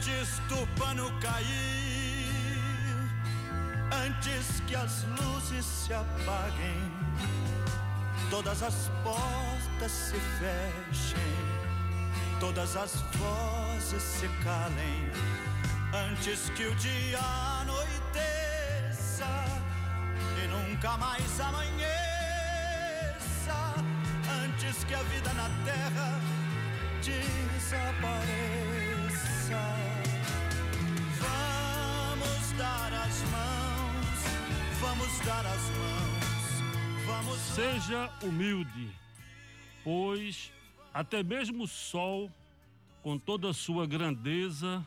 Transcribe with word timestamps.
antes 0.00 0.40
do 0.48 0.66
pano 0.80 1.12
cair, 1.20 2.26
antes 3.92 4.60
que 4.66 4.74
as 4.74 5.04
luzes 5.20 5.66
se 5.66 5.92
apaguem, 5.92 6.90
todas 8.30 8.62
as 8.62 8.90
portas 9.04 9.92
se 9.92 10.18
fechem, 10.38 11.36
todas 12.38 12.76
as 12.76 12.94
vozes 13.18 14.02
se 14.02 14.26
calem, 14.42 15.10
antes 16.08 16.48
que 16.56 16.64
o 16.64 16.74
dia 16.76 17.20
anoiteça 17.60 19.28
e 20.42 20.46
nunca 20.48 20.96
mais 20.96 21.40
amanheça, 21.40 21.84
antes 24.44 24.82
que 24.84 24.94
a 24.94 25.02
vida 25.02 25.30
na 25.34 25.50
terra 25.66 26.18
desapareça. 27.02 28.50
Vamos 31.20 32.52
dar 32.58 32.92
as 32.92 33.22
mãos, 33.22 34.18
vamos 34.80 35.18
dar 35.20 35.46
as 35.46 35.70
mãos, 35.70 37.06
vamos. 37.06 37.38
Seja 37.38 38.10
humilde, 38.22 38.90
pois 39.84 40.52
até 40.92 41.22
mesmo 41.22 41.64
o 41.64 41.68
sol, 41.68 42.30
com 43.02 43.18
toda 43.18 43.50
a 43.50 43.54
sua 43.54 43.86
grandeza, 43.86 44.84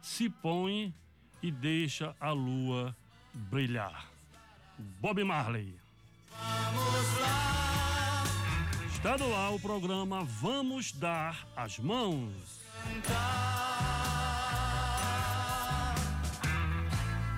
se 0.00 0.28
põe 0.28 0.92
e 1.42 1.50
deixa 1.50 2.14
a 2.20 2.30
lua 2.32 2.96
brilhar. 3.34 4.06
Bob 5.00 5.22
Marley. 5.24 5.74
Vamos 6.30 7.20
lá. 7.20 7.58
Está 8.92 9.16
no 9.16 9.34
ar 9.34 9.54
o 9.54 9.60
programa 9.60 10.24
Vamos 10.24 10.92
Dar 10.92 11.46
as 11.56 11.78
Mãos. 11.78 12.32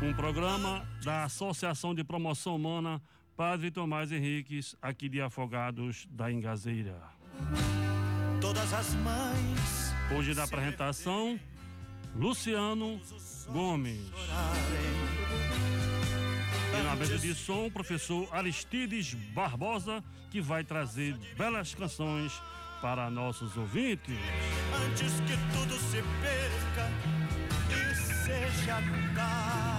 Um 0.03 0.15
programa 0.15 0.87
da 1.05 1.25
Associação 1.25 1.95
de 1.95 2.03
Promoção 2.03 2.56
Humana 2.56 3.03
Padre 3.37 3.70
Tomás 3.70 4.12
Henriques, 4.12 4.77
aqui 4.81 5.09
de 5.09 5.20
Afogados 5.20 6.07
da 6.11 6.31
Engazeira. 6.31 7.01
Todas 8.41 8.73
as 8.73 8.95
mães 8.97 9.91
Hoje 10.12 10.34
da 10.34 10.42
apresentação, 10.42 11.39
Luciano 12.17 13.01
Gomes. 13.47 14.11
E 16.77 16.83
na 16.83 16.97
mesa 16.97 17.17
de 17.17 17.33
som, 17.33 17.67
o 17.67 17.70
professor 17.70 18.29
Aristides 18.33 19.14
Barbosa, 19.14 20.03
que 20.31 20.41
vai 20.41 20.64
trazer 20.64 21.17
belas 21.37 21.77
canções 21.77 22.42
para 22.83 23.09
nossos 23.09 23.57
ouvintes. 23.57 24.19
antes 24.85 25.12
que 25.20 25.37
tudo 25.57 25.77
se 25.79 26.03
perca 26.20 26.91
e 27.70 27.95
seja 27.95 28.83
tarde. 29.14 29.70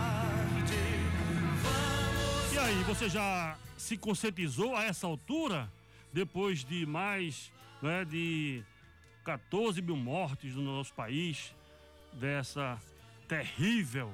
E 2.54 2.60
aí, 2.60 2.84
você 2.84 3.08
já 3.08 3.58
se 3.78 3.98
conscientizou 3.98 4.76
a 4.76 4.84
essa 4.84 5.08
altura, 5.08 5.72
depois 6.12 6.66
de 6.66 6.86
mais 6.86 7.50
né, 7.82 8.04
de 8.04 8.62
14 9.24 9.82
mil 9.82 9.96
mortes 9.96 10.54
no 10.56 10.64
nosso 10.64 10.94
país, 10.94 11.54
dessa 12.12 12.78
terrível, 13.26 14.14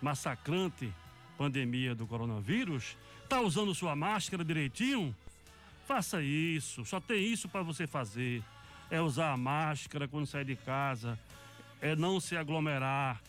massacrante 0.00 0.92
pandemia 1.36 1.92
do 1.92 2.06
coronavírus? 2.06 2.96
Tá 3.28 3.40
usando 3.40 3.74
sua 3.74 3.96
máscara 3.96 4.44
direitinho? 4.44 5.14
Faça 5.88 6.22
isso, 6.22 6.84
só 6.84 7.00
tem 7.00 7.24
isso 7.32 7.48
para 7.48 7.62
você 7.62 7.84
fazer. 7.84 8.44
É 8.88 9.00
usar 9.00 9.32
a 9.32 9.36
máscara 9.36 10.06
quando 10.06 10.26
sair 10.26 10.44
de 10.44 10.54
casa, 10.54 11.18
é 11.80 11.96
não 11.96 12.20
se 12.20 12.36
aglomerar, 12.36 13.20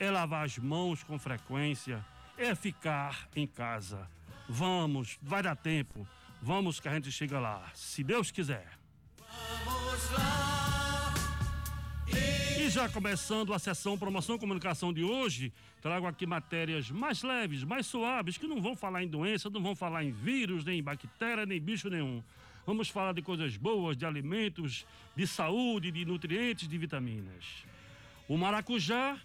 é 0.00 0.10
lavar 0.10 0.44
as 0.44 0.58
mãos 0.58 1.04
com 1.04 1.18
frequência, 1.20 2.04
é 2.38 2.54
ficar 2.54 3.28
em 3.34 3.46
casa. 3.46 4.08
Vamos, 4.48 5.18
vai 5.22 5.42
dar 5.42 5.56
tempo. 5.56 6.06
Vamos 6.40 6.78
que 6.78 6.88
a 6.88 6.94
gente 6.94 7.10
chega 7.10 7.40
lá, 7.40 7.70
se 7.74 8.04
Deus 8.04 8.30
quiser. 8.30 8.68
Vamos 9.64 10.10
lá. 10.12 11.14
E 12.58 12.68
já 12.68 12.88
começando 12.88 13.52
a 13.52 13.58
sessão 13.58 13.96
Promoção 13.96 14.36
e 14.36 14.38
Comunicação 14.38 14.92
de 14.92 15.02
hoje, 15.02 15.52
trago 15.80 16.06
aqui 16.06 16.26
matérias 16.26 16.90
mais 16.90 17.22
leves, 17.22 17.62
mais 17.64 17.86
suaves, 17.86 18.36
que 18.36 18.46
não 18.46 18.60
vão 18.60 18.76
falar 18.76 19.02
em 19.02 19.08
doença, 19.08 19.48
não 19.50 19.62
vão 19.62 19.74
falar 19.74 20.04
em 20.04 20.10
vírus, 20.10 20.64
nem 20.64 20.78
em 20.78 20.82
bactéria, 20.82 21.46
nem 21.46 21.60
bicho 21.60 21.88
nenhum. 21.88 22.22
Vamos 22.66 22.88
falar 22.88 23.12
de 23.12 23.22
coisas 23.22 23.56
boas, 23.56 23.96
de 23.96 24.04
alimentos, 24.04 24.84
de 25.14 25.26
saúde, 25.26 25.92
de 25.92 26.04
nutrientes, 26.04 26.68
de 26.68 26.76
vitaminas. 26.76 27.64
O 28.28 28.36
maracujá 28.36 29.16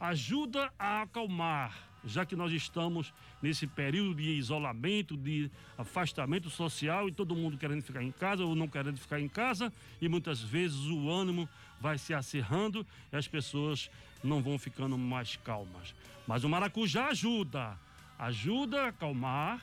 ajuda 0.00 0.72
a 0.76 1.02
acalmar, 1.02 1.87
já 2.04 2.24
que 2.24 2.36
nós 2.36 2.52
estamos 2.52 3.12
nesse 3.42 3.66
período 3.66 4.14
de 4.14 4.30
isolamento, 4.30 5.16
de 5.16 5.50
afastamento 5.76 6.48
social 6.50 7.08
e 7.08 7.12
todo 7.12 7.34
mundo 7.34 7.58
querendo 7.58 7.82
ficar 7.82 8.02
em 8.02 8.12
casa 8.12 8.44
ou 8.44 8.54
não 8.54 8.68
querendo 8.68 8.98
ficar 8.98 9.20
em 9.20 9.28
casa 9.28 9.72
e 10.00 10.08
muitas 10.08 10.40
vezes 10.40 10.86
o 10.86 11.10
ânimo 11.10 11.48
vai 11.80 11.98
se 11.98 12.14
acirrando 12.14 12.86
e 13.12 13.16
as 13.16 13.28
pessoas 13.28 13.90
não 14.22 14.42
vão 14.42 14.58
ficando 14.58 14.96
mais 14.96 15.36
calmas. 15.36 15.94
Mas 16.26 16.44
o 16.44 16.48
maracujá 16.48 17.08
ajuda, 17.08 17.78
ajuda 18.18 18.84
a 18.84 18.88
acalmar, 18.88 19.62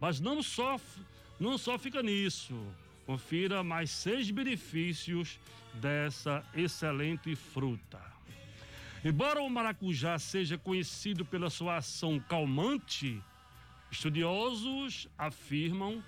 mas 0.00 0.20
não 0.20 0.42
só 0.42 0.80
não 1.38 1.58
só 1.58 1.78
fica 1.78 2.02
nisso. 2.02 2.54
Confira 3.04 3.64
mais 3.64 3.90
seis 3.90 4.30
benefícios 4.30 5.40
dessa 5.74 6.44
excelente 6.54 7.34
fruta. 7.34 8.11
Embora 9.04 9.42
o 9.42 9.50
maracujá 9.50 10.16
seja 10.16 10.56
conhecido 10.56 11.24
pela 11.24 11.50
sua 11.50 11.78
ação 11.78 12.20
calmante, 12.20 13.20
estudiosos 13.90 15.08
afirmam 15.18 16.02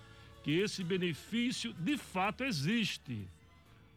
que 0.44 0.52
esse 0.52 0.84
benefício 0.84 1.72
de 1.74 1.98
fato 1.98 2.44
existe. 2.44 3.28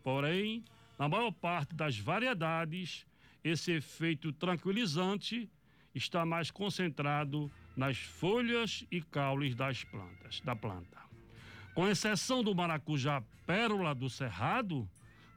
Porém, 0.04 0.64
na 0.98 1.08
maior 1.08 1.32
parte 1.32 1.76
das 1.76 2.00
variedades, 2.00 3.06
esse 3.44 3.72
efeito 3.72 4.34
tranquilizante 4.34 5.48
está 5.94 6.26
mais 6.26 6.50
concentrado 6.50 7.52
nas 7.76 7.98
folhas 7.98 8.84
e 8.92 9.00
caules 9.00 9.54
das 9.54 9.84
plantas, 9.84 10.42
da 10.42 10.56
planta. 10.56 10.98
Com 11.76 11.88
exceção 11.88 12.44
do 12.44 12.56
maracujá 12.56 13.22
pérola 13.46 13.94
do 13.94 14.10
cerrado, 14.10 14.90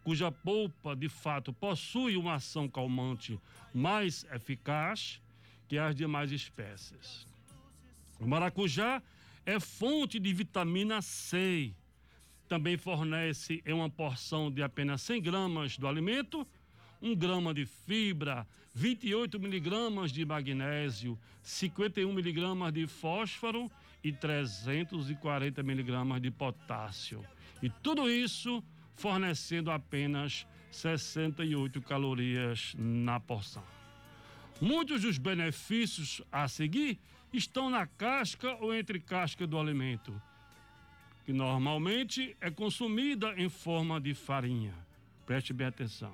cuja 0.02 0.30
polpa 0.30 0.96
de 0.96 1.08
fato 1.08 1.52
possui 1.52 2.16
uma 2.16 2.34
ação 2.34 2.68
calmante 2.68 3.38
mais 3.74 4.24
eficaz 4.32 5.20
que 5.68 5.78
as 5.78 5.94
demais 5.94 6.32
espécies. 6.32 7.26
O 8.18 8.26
maracujá 8.26 9.02
é 9.46 9.58
fonte 9.60 10.18
de 10.18 10.32
vitamina 10.32 11.00
C. 11.00 11.72
Também 12.48 12.76
fornece 12.76 13.62
em 13.64 13.72
uma 13.72 13.88
porção 13.88 14.50
de 14.50 14.62
apenas 14.62 15.02
100 15.02 15.22
gramas 15.22 15.78
do 15.78 15.86
alimento, 15.86 16.46
1 17.00 17.14
grama 17.14 17.54
de 17.54 17.64
fibra, 17.64 18.46
28 18.74 19.38
miligramas 19.38 20.12
de 20.12 20.24
magnésio, 20.24 21.18
51 21.42 22.12
miligramas 22.12 22.72
de 22.72 22.86
fósforo 22.86 23.70
e 24.02 24.12
340 24.12 25.62
miligramas 25.62 26.20
de 26.20 26.30
potássio. 26.30 27.24
E 27.62 27.68
tudo 27.68 28.10
isso 28.10 28.62
fornecendo 29.00 29.70
apenas 29.70 30.46
68 30.70 31.80
calorias 31.80 32.74
na 32.76 33.18
porção. 33.18 33.64
Muitos 34.60 35.00
dos 35.00 35.16
benefícios 35.16 36.20
a 36.30 36.46
seguir 36.46 37.00
estão 37.32 37.70
na 37.70 37.86
casca 37.86 38.54
ou 38.56 38.74
entre 38.74 39.00
casca 39.00 39.46
do 39.46 39.58
alimento, 39.58 40.20
que 41.24 41.32
normalmente 41.32 42.36
é 42.42 42.50
consumida 42.50 43.32
em 43.38 43.48
forma 43.48 43.98
de 43.98 44.12
farinha. 44.12 44.74
Preste 45.24 45.54
bem 45.54 45.68
atenção. 45.68 46.12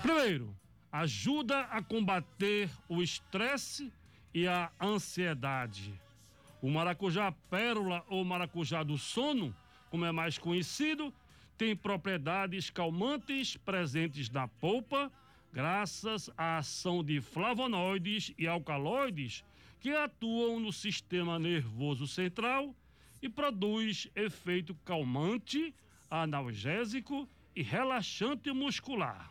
Primeiro, 0.00 0.56
ajuda 0.90 1.60
a 1.64 1.82
combater 1.82 2.70
o 2.88 3.02
estresse 3.02 3.92
e 4.32 4.46
a 4.46 4.70
ansiedade. 4.80 5.92
O 6.62 6.68
maracujá 6.68 7.32
pérola 7.48 8.04
ou 8.08 8.24
maracujá 8.24 8.82
do 8.82 8.98
sono, 8.98 9.54
como 9.90 10.04
é 10.04 10.12
mais 10.12 10.36
conhecido, 10.36 11.12
tem 11.56 11.74
propriedades 11.74 12.68
calmantes 12.68 13.56
presentes 13.56 14.28
na 14.28 14.46
polpa, 14.46 15.10
graças 15.52 16.30
à 16.36 16.58
ação 16.58 17.02
de 17.02 17.20
flavonoides 17.20 18.32
e 18.38 18.46
alcaloides 18.46 19.44
que 19.80 19.90
atuam 19.90 20.60
no 20.60 20.72
sistema 20.72 21.38
nervoso 21.38 22.06
central 22.06 22.74
e 23.22 23.28
produz 23.28 24.08
efeito 24.14 24.74
calmante, 24.84 25.74
analgésico 26.10 27.26
e 27.56 27.62
relaxante 27.62 28.52
muscular. 28.52 29.30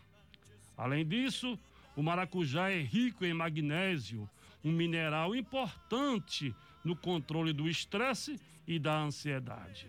Além 0.75 1.05
disso, 1.05 1.59
o 1.95 2.01
maracujá 2.01 2.71
é 2.71 2.81
rico 2.81 3.23
em 3.23 3.33
magnésio, 3.33 4.27
um 4.63 4.71
mineral 4.71 5.35
importante 5.35 6.55
no 6.83 6.95
controle 6.95 7.53
do 7.53 7.67
estresse 7.67 8.39
e 8.67 8.79
da 8.79 8.99
ansiedade. 8.99 9.87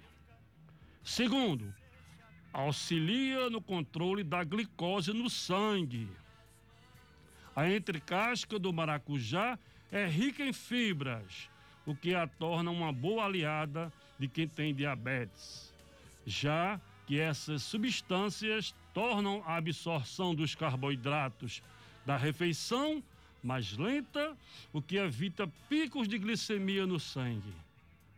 Segundo, 1.02 1.72
auxilia 2.52 3.48
no 3.48 3.60
controle 3.60 4.22
da 4.24 4.42
glicose 4.44 5.12
no 5.12 5.30
sangue. 5.30 6.08
A 7.54 7.70
entrecasca 7.70 8.58
do 8.58 8.72
maracujá 8.72 9.58
é 9.90 10.06
rica 10.06 10.44
em 10.44 10.52
fibras, 10.52 11.48
o 11.84 11.94
que 11.94 12.14
a 12.14 12.26
torna 12.26 12.70
uma 12.70 12.92
boa 12.92 13.24
aliada 13.24 13.92
de 14.18 14.28
quem 14.28 14.46
tem 14.46 14.74
diabetes. 14.74 15.74
Já 16.26 16.80
que 17.06 17.18
essas 17.18 17.62
substâncias 17.62 18.74
tornam 18.94 19.42
a 19.46 19.56
absorção 19.56 20.34
dos 20.34 20.54
carboidratos 20.54 21.62
da 22.06 22.16
refeição 22.16 23.02
mais 23.42 23.76
lenta, 23.76 24.36
o 24.72 24.82
que 24.82 24.96
evita 24.96 25.50
picos 25.68 26.06
de 26.06 26.18
glicemia 26.18 26.86
no 26.86 27.00
sangue. 27.00 27.54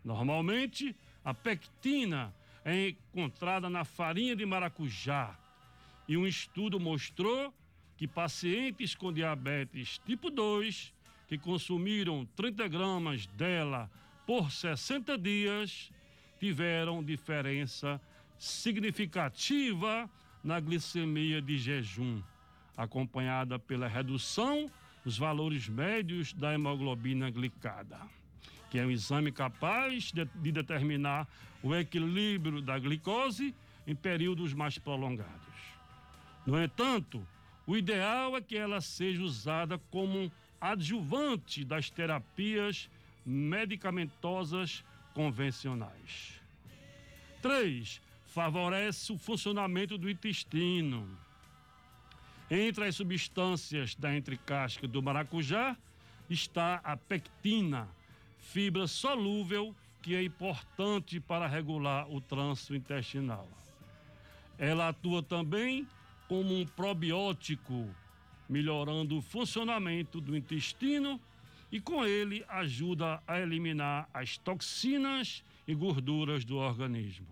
Normalmente, 0.05 0.95
a 1.25 1.33
pectina 1.33 2.35
é 2.65 2.89
encontrada 2.89 3.69
na 3.71 3.85
farinha 3.85 4.35
de 4.35 4.45
maracujá 4.45 5.37
e 6.09 6.17
um 6.17 6.27
estudo 6.27 6.79
mostrou 6.81 7.53
que 7.97 8.09
pacientes 8.09 8.95
com 8.95 9.13
diabetes 9.13 10.01
tipo 10.05 10.31
2 10.31 10.93
que 11.29 11.39
consumiram 11.39 12.27
30 12.37 12.69
gramas 12.69 13.27
dela 13.27 13.91
por 14.27 14.51
60 14.51 15.17
dias 15.17 15.91
tiveram 16.39 17.03
diferença 17.03 18.01
significativa 18.39 20.11
na 20.43 20.59
glicemia 20.59 21.41
de 21.41 21.57
jejum, 21.57 22.21
acompanhada 22.77 23.59
pela 23.59 23.87
redução 23.87 24.69
dos 25.05 25.19
valores 25.19 25.69
médios 25.69 26.33
da 26.33 26.55
hemoglobina 26.55 27.31
glicada, 27.31 27.99
que 28.71 28.79
é 28.79 28.87
um 28.87 28.91
exame 28.91 29.33
capaz 29.33 30.13
de, 30.13 30.25
de 30.25 30.53
determinar 30.53 31.27
o 31.63 31.75
equilíbrio 31.75 32.61
da 32.61 32.79
glicose 32.79 33.55
em 33.87 33.95
períodos 33.95 34.53
mais 34.53 34.79
prolongados. 34.79 35.33
No 36.47 36.63
entanto, 36.63 37.27
o 37.67 37.77
ideal 37.77 38.37
é 38.37 38.41
que 38.41 38.57
ela 38.57 38.81
seja 38.81 39.23
usada 39.23 39.79
como 39.91 40.31
adjuvante 40.61 41.65
das 41.65 41.91
terapias 41.91 42.89
medicamentosas 43.25 44.85
convencionais. 45.15 46.41
3. 47.41 48.01
Favorece 48.27 49.13
o 49.13 49.19
funcionamento 49.19 49.99
do 49.99 50.09
intestino. 50.09 51.09
Entre 52.55 52.85
as 52.85 52.97
substâncias 52.97 53.95
da 53.95 54.15
entrecasca 54.15 54.87
do 54.87 55.03
maracujá 55.03 55.75
está 56.29 56.83
a 56.85 56.95
pectina, 56.99 57.89
fibra 58.41 58.87
solúvel 58.87 59.75
que 60.03 60.15
é 60.15 60.23
importante 60.23 61.19
para 61.19 61.47
regular 61.47 62.07
o 62.11 62.21
trânsito 62.21 62.75
intestinal. 62.75 63.49
Ela 64.59 64.91
atua 64.91 65.23
também 65.23 65.89
como 66.29 66.55
um 66.55 66.67
probiótico, 66.67 67.89
melhorando 68.47 69.17
o 69.17 69.23
funcionamento 69.23 70.21
do 70.21 70.37
intestino 70.37 71.19
e 71.71 71.81
com 71.81 72.05
ele 72.05 72.45
ajuda 72.51 73.23
a 73.27 73.41
eliminar 73.41 74.11
as 74.13 74.37
toxinas 74.37 75.43
e 75.67 75.75
gorduras 75.75 76.45
do 76.45 76.59
organismo. 76.59 77.29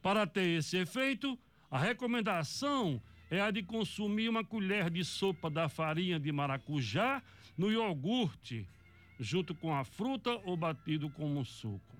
Para 0.00 0.28
ter 0.28 0.58
esse 0.58 0.76
efeito, 0.76 1.36
a 1.68 1.76
recomendação 1.76 3.02
é 3.32 3.40
a 3.40 3.50
de 3.50 3.62
consumir 3.62 4.28
uma 4.28 4.44
colher 4.44 4.90
de 4.90 5.02
sopa 5.02 5.48
da 5.48 5.66
farinha 5.66 6.20
de 6.20 6.30
maracujá 6.30 7.22
no 7.56 7.72
iogurte, 7.72 8.68
junto 9.18 9.54
com 9.54 9.74
a 9.74 9.84
fruta 9.84 10.38
ou 10.44 10.54
batido 10.54 11.08
com 11.08 11.38
um 11.38 11.42
suco. 11.42 11.96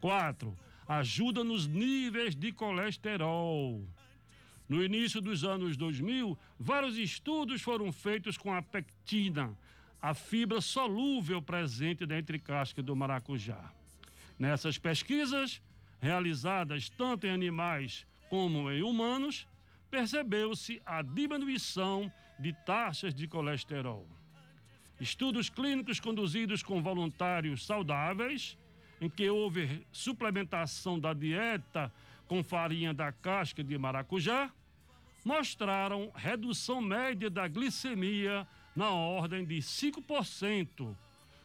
4. 0.00 0.52
Ajuda 0.88 1.44
nos 1.44 1.68
níveis 1.68 2.34
de 2.34 2.50
colesterol. 2.50 3.80
No 4.68 4.82
início 4.82 5.20
dos 5.20 5.44
anos 5.44 5.76
2000, 5.76 6.36
vários 6.58 6.98
estudos 6.98 7.62
foram 7.62 7.92
feitos 7.92 8.36
com 8.36 8.52
a 8.52 8.60
pectina, 8.60 9.56
a 10.02 10.14
fibra 10.14 10.60
solúvel 10.60 11.40
presente 11.40 12.04
dentro 12.04 12.40
casca 12.40 12.82
do 12.82 12.96
maracujá. 12.96 13.72
Nessas 14.36 14.78
pesquisas, 14.78 15.62
realizadas 16.00 16.88
tanto 16.88 17.24
em 17.24 17.30
animais 17.30 18.04
como 18.28 18.68
em 18.68 18.82
humanos, 18.82 19.46
percebeu-se 19.94 20.82
a 20.84 21.02
diminuição 21.02 22.12
de 22.36 22.52
taxas 22.52 23.14
de 23.14 23.28
colesterol. 23.28 24.04
Estudos 25.00 25.48
clínicos 25.48 26.00
conduzidos 26.00 26.64
com 26.64 26.82
voluntários 26.82 27.64
saudáveis, 27.64 28.58
em 29.00 29.08
que 29.08 29.30
houve 29.30 29.86
suplementação 29.92 30.98
da 30.98 31.14
dieta 31.14 31.92
com 32.26 32.42
farinha 32.42 32.92
da 32.92 33.12
casca 33.12 33.62
de 33.62 33.78
maracujá, 33.78 34.50
mostraram 35.24 36.10
redução 36.12 36.80
média 36.80 37.30
da 37.30 37.46
glicemia 37.46 38.44
na 38.74 38.90
ordem 38.90 39.44
de 39.44 39.58
5%, 39.58 40.92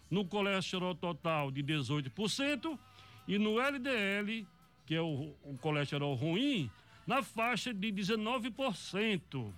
no 0.09 0.25
colesterol 0.25 0.95
total 0.95 1.51
de 1.51 1.61
18% 1.61 2.79
e 3.27 3.37
no 3.37 3.59
LDL, 3.59 4.47
que 4.87 4.95
é 4.95 5.01
o, 5.01 5.35
o 5.43 5.55
colesterol 5.61 6.15
ruim, 6.15 6.67
na 7.09 7.23
faixa 7.23 7.73
de 7.73 7.91
19%, 7.91 9.51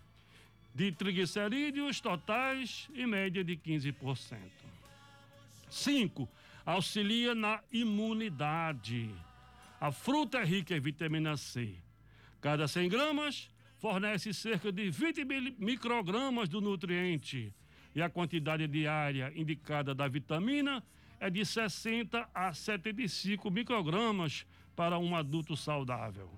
de 0.73 0.89
triglicerídeos 0.93 1.99
totais 1.99 2.87
em 2.95 3.05
média 3.05 3.43
de 3.43 3.57
15%. 3.57 4.37
5. 5.69 6.29
Auxilia 6.65 7.35
na 7.35 7.61
imunidade. 7.69 9.13
A 9.81 9.91
fruta 9.91 10.37
é 10.37 10.45
rica 10.45 10.77
em 10.77 10.79
vitamina 10.79 11.35
C. 11.35 11.75
Cada 12.39 12.69
100 12.69 12.87
gramas 12.87 13.49
fornece 13.79 14.33
cerca 14.33 14.71
de 14.71 14.89
20 14.89 15.25
microgramas 15.59 16.47
do 16.47 16.61
nutriente 16.61 17.53
e 17.93 18.01
a 18.01 18.09
quantidade 18.09 18.65
diária 18.65 19.29
indicada 19.35 19.93
da 19.93 20.07
vitamina 20.07 20.81
é 21.19 21.29
de 21.29 21.45
60 21.45 22.29
a 22.33 22.53
75 22.53 23.51
microgramas 23.51 24.45
para 24.73 24.97
um 24.97 25.13
adulto 25.13 25.57
saudável. 25.57 26.31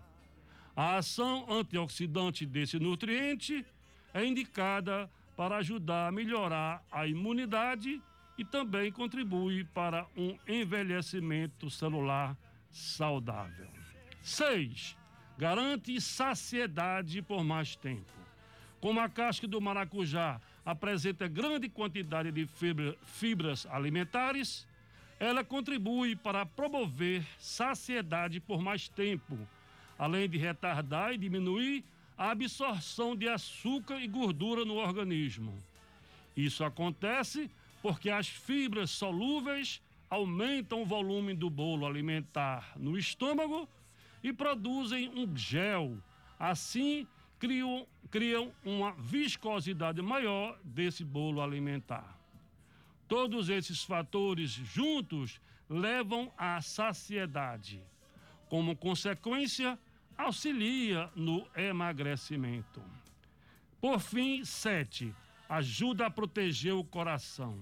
A 0.76 0.98
ação 0.98 1.46
antioxidante 1.50 2.46
desse 2.46 2.80
nutriente 2.80 3.66
é 4.14 4.26
indicada 4.26 5.10
para 5.36 5.58
ajudar 5.58 6.08
a 6.08 6.12
melhorar 6.12 6.84
a 6.92 7.06
imunidade 7.06 8.02
e 8.38 8.44
também 8.44 8.92
contribui 8.92 9.64
para 9.66 10.08
um 10.18 10.36
envelhecimento 10.48 11.70
celular 11.70 12.36
saudável. 12.72 13.68
6. 14.24 14.98
Garante 15.38 16.00
saciedade 16.02 17.22
por 17.22 17.44
mais 17.44 17.76
tempo. 17.76 18.12
Como 18.82 19.00
a 19.00 19.08
casca 19.08 19.48
do 19.48 19.62
maracujá 19.62 20.42
apresenta 20.66 21.28
grande 21.28 21.70
quantidade 21.70 22.32
de 22.32 22.46
fibra, 22.46 22.98
fibras 23.04 23.66
alimentares, 23.68 24.68
ela 25.20 25.44
contribui 25.44 26.16
para 26.16 26.46
promover 26.46 27.24
saciedade 27.40 28.40
por 28.40 28.62
mais 28.62 28.90
tempo, 28.90 29.38
além 29.98 30.30
de 30.30 30.38
retardar 30.38 31.14
e 31.14 31.18
diminuir 31.18 31.84
a 32.18 32.32
absorção 32.32 33.16
de 33.16 33.28
açúcar 33.28 34.00
e 34.02 34.08
gordura 34.08 34.64
no 34.64 34.76
organismo. 34.76 35.54
Isso 36.36 36.64
acontece 36.64 37.50
porque 37.82 38.10
as 38.10 38.28
fibras 38.28 38.90
solúveis 38.90 39.82
aumentam 40.10 40.84
o 40.84 40.86
volume 40.86 41.34
do 41.34 41.50
bolo 41.50 41.86
alimentar 41.86 42.74
no 42.78 42.98
estômago 42.98 43.68
e 44.24 44.32
produzem 44.32 45.10
um 45.10 45.36
gel. 45.36 45.98
Assim, 46.40 47.08
criam, 47.40 47.86
criam 48.10 48.52
uma 48.64 48.92
viscosidade 48.94 50.02
maior 50.02 50.58
desse 50.64 51.04
bolo 51.04 51.42
alimentar. 51.42 52.18
Todos 53.08 53.50
esses 53.50 53.84
fatores 53.84 54.52
juntos 54.52 55.42
levam 55.70 56.32
à 56.38 56.62
saciedade. 56.62 57.82
Como 58.54 58.76
consequência, 58.76 59.80
auxilia 60.16 61.10
no 61.16 61.44
emagrecimento. 61.58 62.84
Por 63.82 64.00
fim, 64.00 64.46
sete, 64.46 65.12
ajuda 65.50 66.06
a 66.06 66.12
proteger 66.12 66.76
o 66.76 66.84
coração. 66.84 67.58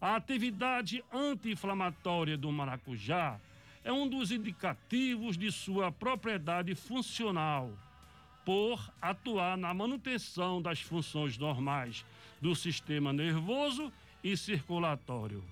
A 0.00 0.16
atividade 0.16 1.04
anti-inflamatória 1.12 2.36
do 2.36 2.50
maracujá 2.50 3.38
é 3.84 3.92
um 3.92 4.08
dos 4.08 4.32
indicativos 4.32 5.38
de 5.38 5.52
sua 5.52 5.92
propriedade 5.92 6.74
funcional, 6.74 7.70
por 8.44 8.92
atuar 9.00 9.56
na 9.56 9.72
manutenção 9.72 10.60
das 10.60 10.80
funções 10.80 11.38
normais 11.38 12.04
do 12.40 12.52
sistema 12.56 13.12
nervoso 13.12 13.92
e 14.24 14.36
circulatório. 14.36 15.44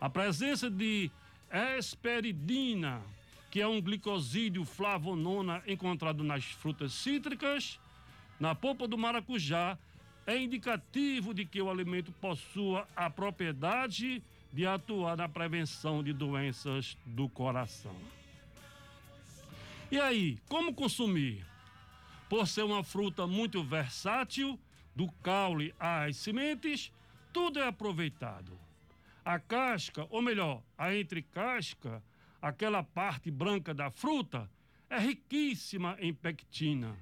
A 0.00 0.08
presença 0.08 0.70
de 0.70 1.10
esperidina, 1.76 3.02
que 3.52 3.60
é 3.60 3.68
um 3.68 3.82
glicosídeo 3.82 4.64
flavonona 4.64 5.62
encontrado 5.66 6.24
nas 6.24 6.42
frutas 6.42 6.90
cítricas, 6.94 7.78
na 8.40 8.54
polpa 8.54 8.88
do 8.88 8.96
maracujá, 8.96 9.76
é 10.26 10.38
indicativo 10.38 11.34
de 11.34 11.44
que 11.44 11.60
o 11.60 11.70
alimento 11.70 12.10
possua 12.12 12.88
a 12.96 13.10
propriedade 13.10 14.22
de 14.50 14.66
atuar 14.66 15.18
na 15.18 15.28
prevenção 15.28 16.02
de 16.02 16.14
doenças 16.14 16.96
do 17.04 17.28
coração. 17.28 17.94
E 19.90 20.00
aí, 20.00 20.38
como 20.48 20.72
consumir? 20.72 21.44
Por 22.30 22.48
ser 22.48 22.62
uma 22.62 22.82
fruta 22.82 23.26
muito 23.26 23.62
versátil, 23.62 24.58
do 24.96 25.12
caule 25.22 25.74
às 25.78 26.16
sementes, 26.16 26.90
tudo 27.34 27.58
é 27.58 27.68
aproveitado. 27.68 28.58
A 29.22 29.38
casca, 29.38 30.06
ou 30.08 30.22
melhor, 30.22 30.62
a 30.78 30.96
entrecasca, 30.96 32.02
aquela 32.42 32.82
parte 32.82 33.30
branca 33.30 33.72
da 33.72 33.88
fruta, 33.88 34.50
é 34.90 34.98
riquíssima 34.98 35.96
em 36.00 36.12
pectina, 36.12 36.98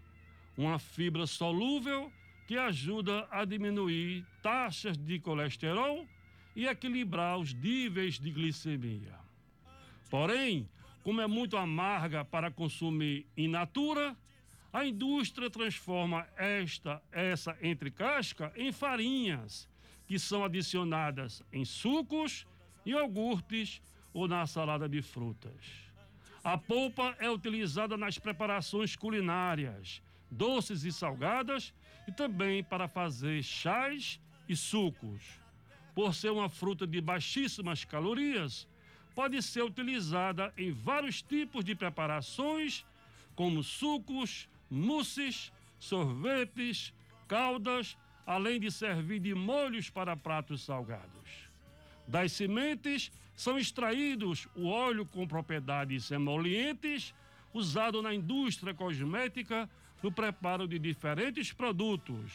uma 0.57 0.79
fibra 0.79 1.27
solúvel 1.27 2.13
que 2.47 2.59
ajuda 2.59 3.27
a 3.31 3.45
diminuir 3.45 4.27
taxas 4.43 4.99
de 4.99 5.19
colesterol 5.19 6.07
e 6.55 6.67
equilibrar 6.67 7.39
os 7.39 7.55
níveis 7.55 8.19
de 8.19 8.31
glicemia. 8.31 9.19
Porém, 10.11 10.69
como 11.03 11.21
é 11.21 11.27
muito 11.27 11.57
amarga 11.57 12.25
para 12.25 12.51
consumir 12.51 13.27
in 13.37 13.49
natura, 13.49 14.15
a 14.73 14.85
indústria 14.85 15.49
transforma 15.49 16.27
esta 16.37 17.03
essa 17.11 17.57
entrecasca 17.63 18.53
em 18.55 18.71
farinhas, 18.71 19.69
que 20.07 20.19
são 20.19 20.45
adicionadas 20.45 21.43
em 21.53 21.65
sucos, 21.65 22.47
iogurtes 22.85 23.81
ou 24.13 24.27
na 24.27 24.47
salada 24.47 24.89
de 24.89 25.03
frutas. 25.03 25.91
A 26.43 26.57
polpa 26.57 27.15
é 27.19 27.31
utilizada 27.31 27.97
nas 27.97 28.19
preparações 28.19 28.97
culinárias, 28.97 30.03
doces 30.31 30.85
e 30.85 30.93
salgadas, 30.93 31.75
e 32.09 32.13
também 32.13 32.65
para 32.65 32.89
fazer 32.89 33.43
chás 33.43 34.19
e 34.49 34.57
sucos. 34.57 35.23
Por 35.95 36.15
ser 36.15 36.31
uma 36.31 36.49
fruta 36.49 36.87
de 36.87 37.01
baixíssimas 37.01 37.85
calorias, 37.85 38.67
pode 39.15 39.43
ser 39.43 39.63
utilizada 39.63 40.53
em 40.57 40.73
vários 40.73 41.21
tipos 41.21 41.65
de 41.65 41.75
preparações, 41.75 42.87
como 43.35 43.63
sucos, 43.63 44.49
mousses, 44.71 45.53
sorvetes, 45.79 46.93
caldas, 47.29 47.99
além 48.27 48.59
de 48.59 48.71
servir 48.71 49.21
de 49.21 49.35
molhos 49.35 49.91
para 49.91 50.17
pratos 50.17 50.63
salgados. 50.63 51.50
Das 52.11 52.33
sementes 52.33 53.13
são 53.37 53.57
extraídos 53.57 54.49
o 54.57 54.67
óleo 54.67 55.07
com 55.07 55.29
propriedades 55.29 56.11
emolientes, 56.11 57.15
usado 57.55 58.03
na 58.03 58.13
indústria 58.13 58.75
cosmética 58.75 59.71
no 60.03 60.11
preparo 60.11 60.67
de 60.67 60.77
diferentes 60.77 61.53
produtos. 61.53 62.33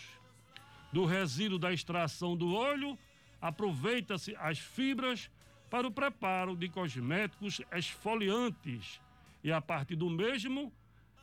Do 0.93 1.03
resíduo 1.03 1.59
da 1.59 1.73
extração 1.73 2.37
do 2.37 2.55
óleo, 2.55 2.97
aproveita-se 3.41 4.33
as 4.37 4.57
fibras 4.57 5.29
para 5.69 5.85
o 5.85 5.91
preparo 5.91 6.55
de 6.55 6.69
cosméticos 6.69 7.59
esfoliantes 7.73 9.01
e 9.43 9.51
a 9.51 9.59
partir 9.59 9.97
do 9.97 10.09
mesmo 10.09 10.71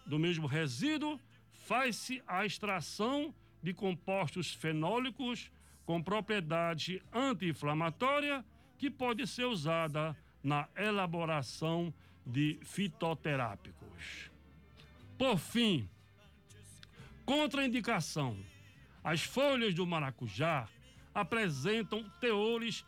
do 0.04 0.18
mesmo 0.18 0.46
resíduo, 0.46 1.18
faz-se 1.52 2.22
a 2.26 2.44
extração 2.44 3.32
de 3.62 3.72
compostos 3.72 4.52
fenólicos 4.52 5.50
com 5.84 6.02
propriedade 6.02 7.02
anti-inflamatória 7.12 8.44
que 8.78 8.90
pode 8.90 9.26
ser 9.26 9.44
usada 9.44 10.16
na 10.42 10.68
elaboração 10.76 11.92
de 12.26 12.58
fitoterápicos. 12.62 14.30
Por 15.16 15.38
fim, 15.38 15.88
contraindicação. 17.24 18.36
As 19.04 19.22
folhas 19.22 19.74
do 19.74 19.86
maracujá 19.86 20.68
apresentam 21.14 22.08
teores 22.20 22.84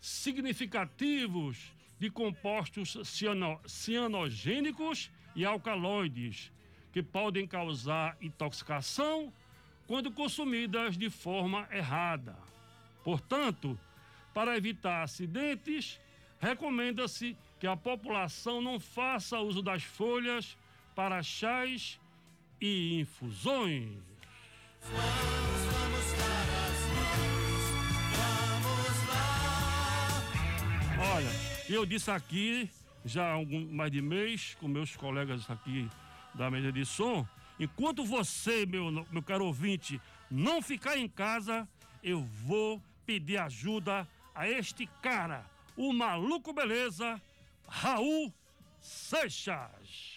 significativos 0.00 1.72
de 1.98 2.10
compostos 2.10 2.96
ciano, 3.04 3.60
cianogênicos 3.66 5.10
e 5.34 5.44
alcaloides, 5.44 6.52
que 6.92 7.02
podem 7.02 7.46
causar 7.46 8.16
intoxicação 8.20 9.32
quando 9.86 10.10
consumidas 10.10 10.96
de 10.96 11.08
forma 11.08 11.68
errada. 11.70 12.36
Portanto, 13.04 13.78
para 14.34 14.56
evitar 14.56 15.02
acidentes, 15.02 16.00
recomenda-se 16.40 17.36
que 17.58 17.66
a 17.66 17.76
população 17.76 18.60
não 18.60 18.78
faça 18.78 19.38
uso 19.38 19.62
das 19.62 19.82
folhas 19.82 20.56
para 20.94 21.22
chás 21.22 21.98
e 22.60 23.00
infusões. 23.00 23.96
Vamos, 24.82 25.02
vamos 25.72 26.12
as 26.12 26.80
mãos, 26.94 27.46
vamos 28.52 29.08
lá. 29.08 29.26
Olha, 31.14 31.30
eu 31.68 31.86
disse 31.86 32.10
aqui 32.10 32.70
já 33.04 33.34
há 33.34 33.44
mais 33.44 33.92
de 33.92 34.02
mês 34.02 34.56
com 34.60 34.66
meus 34.66 34.96
colegas 34.96 35.48
aqui 35.48 35.88
da 36.34 36.50
mesa 36.50 36.72
de 36.72 36.84
som. 36.84 37.26
Enquanto 37.58 38.04
você, 38.04 38.66
meu, 38.66 38.90
meu 38.90 39.22
caro 39.22 39.46
ouvinte, 39.46 40.00
não 40.30 40.60
ficar 40.60 40.98
em 40.98 41.08
casa, 41.08 41.66
eu 42.02 42.22
vou 42.22 42.82
pedir 43.06 43.38
ajuda 43.38 44.06
a 44.34 44.48
este 44.48 44.86
cara, 45.00 45.46
o 45.76 45.92
maluco 45.92 46.52
beleza, 46.52 47.20
Raul 47.66 48.32
Seixas. 48.80 50.16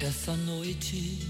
Essa 0.00 0.34
noite 0.34 1.29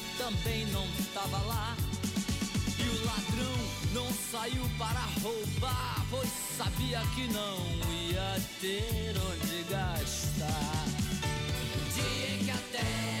também 0.17 0.65
não 0.67 0.87
tava 1.13 1.37
lá 1.45 1.75
o 2.91 3.05
ladrão 3.05 3.57
não 3.93 4.07
saiu 4.31 4.63
para 4.77 4.99
roubar, 5.21 6.05
pois 6.09 6.29
sabia 6.57 7.01
que 7.15 7.27
não 7.31 7.57
ia 8.09 8.41
ter 8.59 9.15
onde 9.17 9.63
gastar. 9.69 10.85
No 11.75 11.81
dia 11.93 12.37
que 12.43 12.51
a 12.51 12.57
terra 12.71 13.20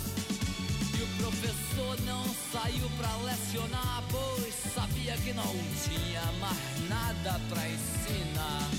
O 1.01 1.07
professor 1.17 1.99
não 2.05 2.23
saiu 2.51 2.87
pra 2.95 3.15
lecionar, 3.25 4.03
pois 4.11 4.53
sabia 4.53 5.17
que 5.17 5.33
não 5.33 5.51
tinha 5.83 6.21
mais 6.39 6.89
nada 6.89 7.41
pra 7.49 7.67
ensinar. 7.67 8.69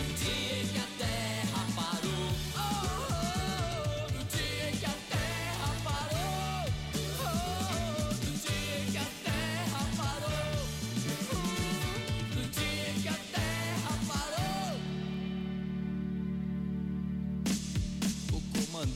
Um 0.00 0.14
dia 0.14 0.64
que 0.72 0.78
até 0.78 1.41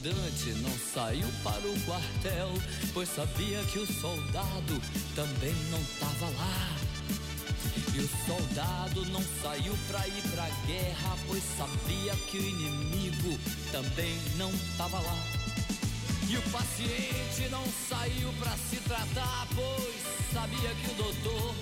comandante 0.06 0.50
não 0.62 0.70
saiu 0.94 1.26
para 1.42 1.66
o 1.66 1.80
quartel, 1.80 2.52
pois 2.94 3.08
sabia 3.08 3.62
que 3.64 3.78
o 3.78 3.86
soldado 3.86 4.80
também 5.14 5.54
não 5.70 5.82
tava 5.98 6.26
lá. 6.26 6.76
E 7.94 7.98
o 7.98 8.08
soldado 8.26 9.04
não 9.06 9.22
saiu 9.42 9.76
pra 9.88 10.06
ir 10.06 10.22
pra 10.30 10.48
guerra, 10.66 11.16
pois 11.26 11.42
sabia 11.56 12.14
que 12.28 12.38
o 12.38 12.40
inimigo 12.40 13.38
também 13.72 14.16
não 14.36 14.52
tava 14.76 15.00
lá. 15.00 15.18
E 16.28 16.36
o 16.36 16.42
paciente 16.50 17.48
não 17.50 17.64
saiu 17.88 18.32
pra 18.38 18.56
se 18.70 18.76
tratar, 18.76 19.48
pois 19.54 19.96
sabia 20.32 20.70
que 20.74 20.90
o 20.90 20.94
doutor 20.94 21.54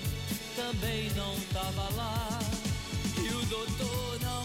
também 0.55 1.09
não 1.15 1.35
tava 1.51 1.95
lá. 1.95 2.39
E 3.17 3.27
o 3.27 3.45
doutor 3.45 4.19
não 4.21 4.44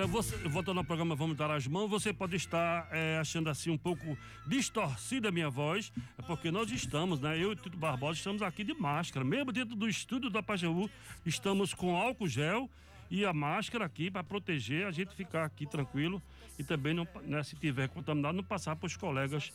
Olha, 0.00 0.06
você, 0.06 0.34
voltando 0.48 0.78
ao 0.78 0.84
programa 0.84 1.14
Vamos 1.14 1.36
Dar 1.36 1.50
as 1.50 1.66
Mãos, 1.66 1.90
você 1.90 2.10
pode 2.10 2.34
estar 2.34 2.88
é, 2.90 3.18
achando 3.18 3.50
assim 3.50 3.68
um 3.68 3.76
pouco 3.76 4.16
distorcida 4.46 5.28
a 5.28 5.30
minha 5.30 5.50
voz, 5.50 5.92
é 6.16 6.22
porque 6.22 6.50
nós 6.50 6.70
estamos, 6.70 7.20
né? 7.20 7.36
Eu 7.38 7.52
e 7.52 7.56
Tito 7.56 7.76
Barbosa 7.76 8.16
estamos 8.16 8.40
aqui 8.40 8.64
de 8.64 8.72
máscara, 8.72 9.22
mesmo 9.22 9.52
dentro 9.52 9.76
do 9.76 9.86
estúdio 9.86 10.30
da 10.30 10.42
Pajeú, 10.42 10.88
estamos 11.26 11.74
com 11.74 11.94
álcool 11.94 12.26
gel 12.26 12.70
e 13.10 13.26
a 13.26 13.34
máscara 13.34 13.84
aqui 13.84 14.10
para 14.10 14.24
proteger 14.24 14.86
a 14.86 14.90
gente 14.90 15.14
ficar 15.14 15.44
aqui 15.44 15.66
tranquilo 15.66 16.22
e 16.58 16.64
também, 16.64 16.94
não, 16.94 17.06
né, 17.24 17.42
se 17.42 17.54
tiver 17.56 17.86
contaminado, 17.90 18.38
não 18.38 18.44
passar 18.44 18.76
para 18.76 18.86
os 18.86 18.96
colegas 18.96 19.52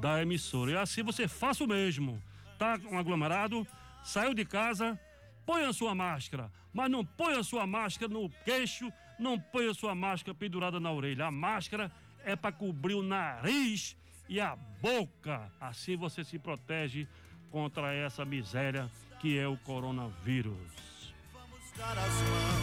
da 0.00 0.22
emissora. 0.22 0.70
E 0.70 0.76
assim 0.78 1.02
você 1.02 1.28
faça 1.28 1.64
o 1.64 1.68
mesmo. 1.68 2.18
Tá 2.58 2.80
um 2.90 2.96
aglomerado, 2.98 3.66
saiu 4.02 4.32
de 4.32 4.46
casa, 4.46 4.98
Põe 5.44 5.64
a 5.64 5.72
sua 5.72 5.94
máscara, 5.94 6.50
mas 6.72 6.90
não 6.90 7.04
põe 7.04 7.34
a 7.34 7.42
sua 7.42 7.66
máscara 7.66 8.12
no 8.12 8.30
queixo, 8.44 8.92
não 9.22 9.38
põe 9.38 9.68
a 9.68 9.74
sua 9.74 9.94
máscara 9.94 10.34
pendurada 10.34 10.78
na 10.78 10.92
orelha. 10.92 11.26
A 11.26 11.30
máscara 11.30 11.90
é 12.24 12.36
para 12.36 12.52
cobrir 12.52 12.94
o 12.94 13.02
nariz 13.02 13.96
e 14.28 14.40
a 14.40 14.56
boca. 14.56 15.50
Assim 15.60 15.96
você 15.96 16.24
se 16.24 16.38
protege 16.38 17.06
contra 17.50 17.94
essa 17.94 18.24
miséria 18.24 18.90
que 19.20 19.38
é 19.38 19.46
o 19.46 19.56
coronavírus. 19.58 21.14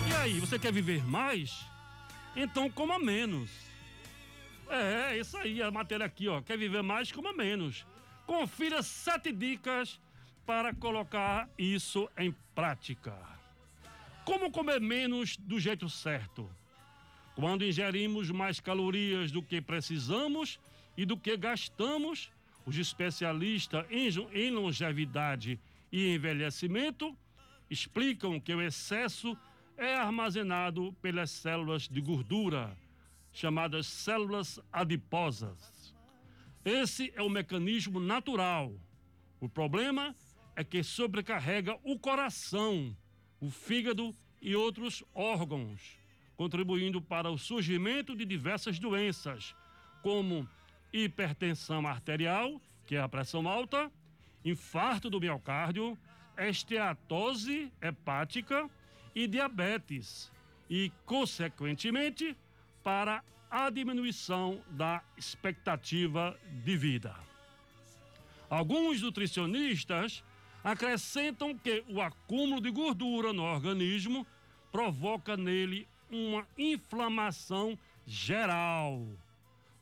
E 0.10 0.15
aí, 0.15 0.39
você 0.39 0.60
quer 0.60 0.72
viver 0.72 1.04
mais? 1.06 1.65
Então 2.36 2.69
coma 2.69 3.00
menos. 3.00 3.50
É, 4.69 5.13
é 5.13 5.17
isso 5.17 5.38
aí, 5.38 5.62
a 5.63 5.72
matéria 5.72 6.06
aqui, 6.06 6.28
ó. 6.28 6.41
Quer 6.41 6.58
viver 6.58 6.84
mais? 6.84 7.12
Coma 7.12 7.34
menos. 7.34 7.86
Confira 8.26 8.84
sete 8.84 9.32
dicas 9.32 10.00
para 10.45 10.74
colocar 10.74 11.50
isso 11.58 12.10
em 12.17 12.32
prática. 12.54 13.38
Como 14.30 14.52
comer 14.52 14.80
menos 14.80 15.36
do 15.38 15.60
jeito 15.60 15.89
certo? 15.89 16.48
Quando 17.34 17.65
ingerimos 17.65 18.30
mais 18.30 18.60
calorias 18.60 19.32
do 19.32 19.42
que 19.42 19.60
precisamos 19.60 20.60
e 20.96 21.04
do 21.04 21.18
que 21.18 21.36
gastamos, 21.36 22.32
os 22.63 22.78
especialistas 22.78 23.88
em 23.89 24.52
longevidade 24.52 25.60
e 25.92 26.13
envelhecimento 26.13 27.18
explicam 27.72 28.39
que 28.39 28.54
o 28.54 28.62
excesso 28.62 29.36
é 29.76 29.96
armazenado 29.96 30.94
pelas 31.02 31.32
células 31.32 31.88
de 31.88 32.00
gordura, 32.00 32.78
chamadas 33.34 33.88
células 33.88 34.60
adiposas. 34.72 35.92
Esse 36.63 37.12
é 37.15 37.24
o 37.24 37.32
mecanismo 37.32 38.00
natural. 38.00 38.80
O 39.39 39.50
problema 39.50 40.15
é 40.56 40.63
que 40.63 40.84
sobrecarrega 40.84 41.80
o 41.84 41.98
coração, 41.98 42.96
o 43.39 43.49
fígado 43.49 44.15
e 44.41 44.56
outros 44.56 45.04
órgãos, 45.13 45.97
contribuindo 46.36 47.02
para 47.02 47.30
o 47.30 47.38
surgimento 47.38 48.15
de 48.15 48.25
diversas 48.25 48.80
doenças, 48.80 49.56
como 50.02 50.47
hipertensão 50.91 51.86
arterial, 51.88 52.62
que 52.86 52.95
é 52.95 53.02
a 53.02 53.10
pressão 53.10 53.47
alta, 53.47 53.91
infarto 54.43 55.10
do 55.10 55.19
miocárdio, 55.19 55.97
esteatose 56.38 57.71
hepática 57.82 58.69
e 59.13 59.28
diabetes, 59.28 60.32
e, 60.69 60.91
consequentemente, 61.06 62.36
para 62.84 63.23
a 63.49 63.69
diminuição 63.69 64.62
da 64.69 65.04
expectativa 65.17 66.39
de 66.63 66.78
vida. 66.78 67.15
Alguns 68.49 69.02
nutricionistas 69.02 70.23
acrescentam 70.63 71.58
que 71.58 71.84
o 71.88 72.02
acúmulo 72.02 72.62
de 72.62 72.69
gordura 72.72 73.32
no 73.34 73.43
organismo 73.43 74.26
provoca 74.72 75.36
nele 75.36 75.88
uma 76.12 76.48
inflamação 76.58 77.78
geral. 78.06 79.06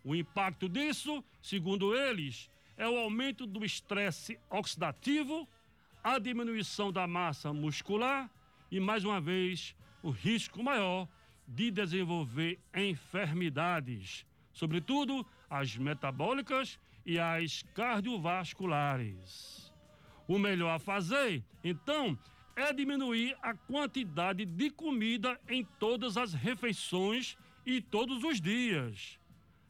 O 0.04 0.16
impacto 0.16 0.70
disso, 0.70 1.24
segundo 1.42 1.96
eles, 1.96 2.50
é 2.78 2.88
o 2.88 2.98
aumento 2.98 3.46
do 3.46 3.66
estresse 3.66 4.40
oxidativo, 4.50 5.48
a 6.04 6.20
diminuição 6.20 6.92
da 6.92 7.08
massa 7.08 7.52
muscular 7.52 8.30
e, 8.72 8.80
mais 8.80 9.04
uma 9.04 9.20
vez, 9.20 9.76
o 10.04 10.10
risco 10.10 10.63
maior 10.63 11.08
de 11.48 11.72
desenvolver 11.72 12.60
enfermidades, 12.76 14.26
sobretudo 14.54 15.26
as 15.50 15.76
metabólicas 15.76 16.78
e 17.06 17.18
as 17.18 17.63
cardiovasculares. 17.74 19.67
O 20.28 20.38
melhor 20.38 20.76
a 20.76 20.80
fazer, 20.80 21.44
então, 21.63 22.18
é 22.56 22.74
diminuir 22.74 23.38
a 23.42 23.54
quantidade 23.54 24.46
de 24.46 24.70
comida 24.70 25.40
em 25.48 25.63
todas 25.80 26.18
as 26.18 26.34
refeições 26.34 27.38
e 27.66 27.80
todos 27.80 28.24
os 28.24 28.42
dias. 28.42 29.20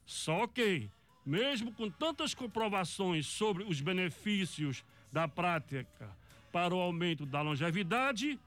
Só 0.06 0.48
que, 0.48 0.90
mesmo 1.26 1.74
com 1.74 1.90
tantas 1.90 2.34
comprovações 2.34 3.28
sobre 3.28 3.64
os 3.64 3.82
benefícios 3.82 4.86
da 5.12 5.28
prática 5.28 6.10
para 6.52 6.74
o 6.74 6.80
aumento 6.80 7.26
da 7.26 7.42
longevidade, 7.42 8.40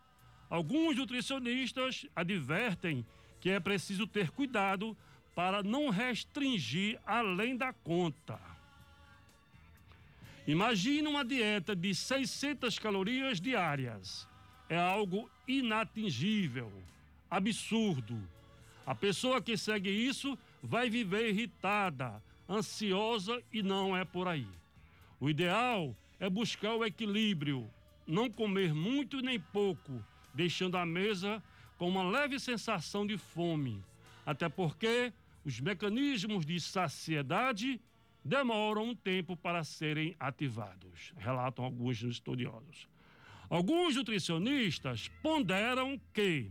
alguns 0.48 0.96
nutricionistas 0.96 2.06
advertem 2.16 3.04
que 3.40 3.50
é 3.50 3.60
preciso 3.60 4.06
ter 4.06 4.30
cuidado 4.30 4.96
para 5.34 5.62
não 5.62 5.90
restringir 5.90 6.98
além 7.06 7.56
da 7.56 7.72
conta. 7.72 8.49
Imagine 10.46 11.06
uma 11.06 11.24
dieta 11.24 11.76
de 11.76 11.94
600 11.94 12.78
calorias 12.78 13.40
diárias. 13.40 14.26
É 14.68 14.78
algo 14.78 15.30
inatingível, 15.46 16.72
absurdo. 17.30 18.20
A 18.86 18.94
pessoa 18.94 19.42
que 19.42 19.56
segue 19.56 19.90
isso 19.90 20.38
vai 20.62 20.88
viver 20.88 21.28
irritada, 21.28 22.22
ansiosa 22.48 23.42
e 23.52 23.62
não 23.62 23.96
é 23.96 24.04
por 24.04 24.26
aí. 24.26 24.48
O 25.20 25.28
ideal 25.28 25.94
é 26.18 26.28
buscar 26.28 26.74
o 26.74 26.84
equilíbrio, 26.84 27.70
não 28.06 28.30
comer 28.30 28.74
muito 28.74 29.20
nem 29.20 29.38
pouco, 29.38 30.04
deixando 30.34 30.76
a 30.76 30.86
mesa 30.86 31.42
com 31.76 31.88
uma 31.88 32.08
leve 32.08 32.38
sensação 32.38 33.06
de 33.06 33.16
fome, 33.16 33.82
até 34.24 34.48
porque 34.48 35.12
os 35.44 35.60
mecanismos 35.60 36.44
de 36.44 36.60
saciedade 36.60 37.80
demoram 38.24 38.90
um 38.90 38.94
tempo 38.94 39.36
para 39.36 39.64
serem 39.64 40.14
ativados, 40.18 41.12
relatam 41.16 41.64
alguns 41.64 42.02
estudiosos. 42.02 42.88
Alguns 43.48 43.96
nutricionistas 43.96 45.08
ponderam 45.22 46.00
que, 46.12 46.50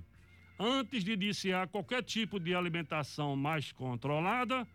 antes 0.59 1.03
de 1.03 1.13
iniciar 1.13 1.67
qualquer 1.67 2.03
tipo 2.03 2.39
de 2.39 2.53
alimentação 2.53 3.35
mais 3.35 3.71
controlada, 3.71 4.67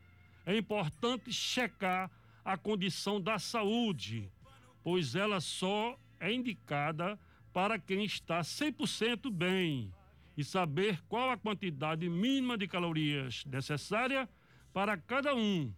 é 0.47 0.57
importante 0.57 1.33
checar 1.33 2.11
a 2.45 2.57
condição 2.57 3.21
da 3.21 3.39
saúde, 3.39 4.31
pois 4.83 5.15
ela 5.15 5.41
só 5.41 5.99
é 6.21 6.33
indicada 6.33 7.19
para 7.53 7.79
quem 7.79 8.05
está 8.05 8.41
100% 8.41 9.31
bem 9.31 9.93
e 10.37 10.43
saber 10.43 11.01
qual 11.09 11.31
a 11.31 11.37
quantidade 11.37 12.09
mínima 12.09 12.59
de 12.59 12.67
calorias 12.67 13.45
necessária 13.47 14.29
para 14.73 14.97
cada 14.97 15.35
um, 15.35 15.73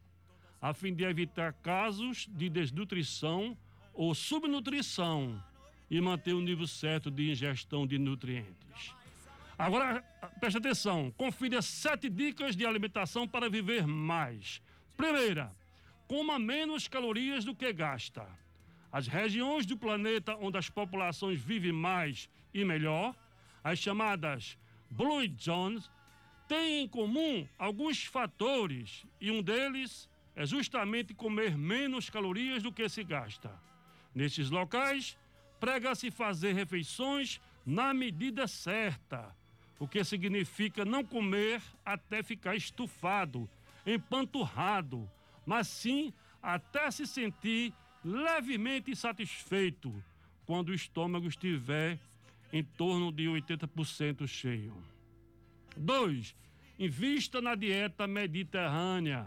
a 0.60 0.72
fim 0.72 0.94
de 0.94 1.04
evitar 1.04 1.52
casos 1.54 2.28
de 2.30 2.48
desnutrição 2.48 3.56
ou 3.92 4.14
subnutrição 4.14 5.42
e 5.90 6.00
manter 6.00 6.34
o 6.34 6.40
nível 6.40 6.66
certo 6.66 7.10
de 7.10 7.30
ingestão 7.30 7.86
de 7.86 7.98
nutrientes. 7.98 8.94
Agora, 9.58 10.02
preste 10.40 10.58
atenção, 10.58 11.12
confira 11.16 11.62
sete 11.62 12.08
dicas 12.08 12.54
de 12.54 12.66
alimentação 12.66 13.26
para 13.26 13.48
viver 13.48 13.86
mais. 13.86 14.60
Primeira, 14.96 15.52
coma 16.06 16.38
menos 16.38 16.88
calorias 16.88 17.44
do 17.44 17.54
que 17.54 17.72
gasta. 17.72 18.26
As 18.92 19.06
regiões 19.06 19.64
do 19.66 19.76
planeta 19.76 20.36
onde 20.36 20.58
as 20.58 20.68
populações 20.68 21.40
vivem 21.40 21.72
mais 21.72 22.28
e 22.52 22.64
melhor 22.64 23.14
as 23.62 23.78
chamadas 23.78 24.56
Blue 24.90 25.26
Zones, 25.40 25.90
têm 26.46 26.84
em 26.84 26.88
comum 26.88 27.46
alguns 27.58 28.04
fatores 28.04 29.04
e 29.20 29.30
um 29.30 29.42
deles 29.42 30.08
é 30.36 30.44
justamente 30.44 31.14
comer 31.14 31.56
menos 31.56 32.10
calorias 32.10 32.62
do 32.62 32.70
que 32.70 32.86
se 32.90 33.02
gasta. 33.02 33.50
Nesses 34.14 34.50
locais, 34.50 35.16
prega-se 35.58 36.10
fazer 36.10 36.52
refeições 36.52 37.40
na 37.64 37.94
medida 37.94 38.46
certa, 38.46 39.34
o 39.78 39.88
que 39.88 40.04
significa 40.04 40.84
não 40.84 41.02
comer 41.02 41.62
até 41.84 42.22
ficar 42.22 42.54
estufado, 42.54 43.48
empanturrado, 43.86 45.10
mas 45.44 45.66
sim 45.68 46.12
até 46.42 46.90
se 46.90 47.06
sentir 47.06 47.72
levemente 48.04 48.94
satisfeito 48.94 49.92
quando 50.44 50.68
o 50.68 50.74
estômago 50.74 51.26
estiver 51.26 51.98
em 52.52 52.62
torno 52.62 53.10
de 53.10 53.24
80% 53.24 54.26
cheio. 54.26 54.76
2. 55.76 56.36
Invista 56.78 57.40
na 57.40 57.54
dieta 57.54 58.06
mediterrânea. 58.06 59.26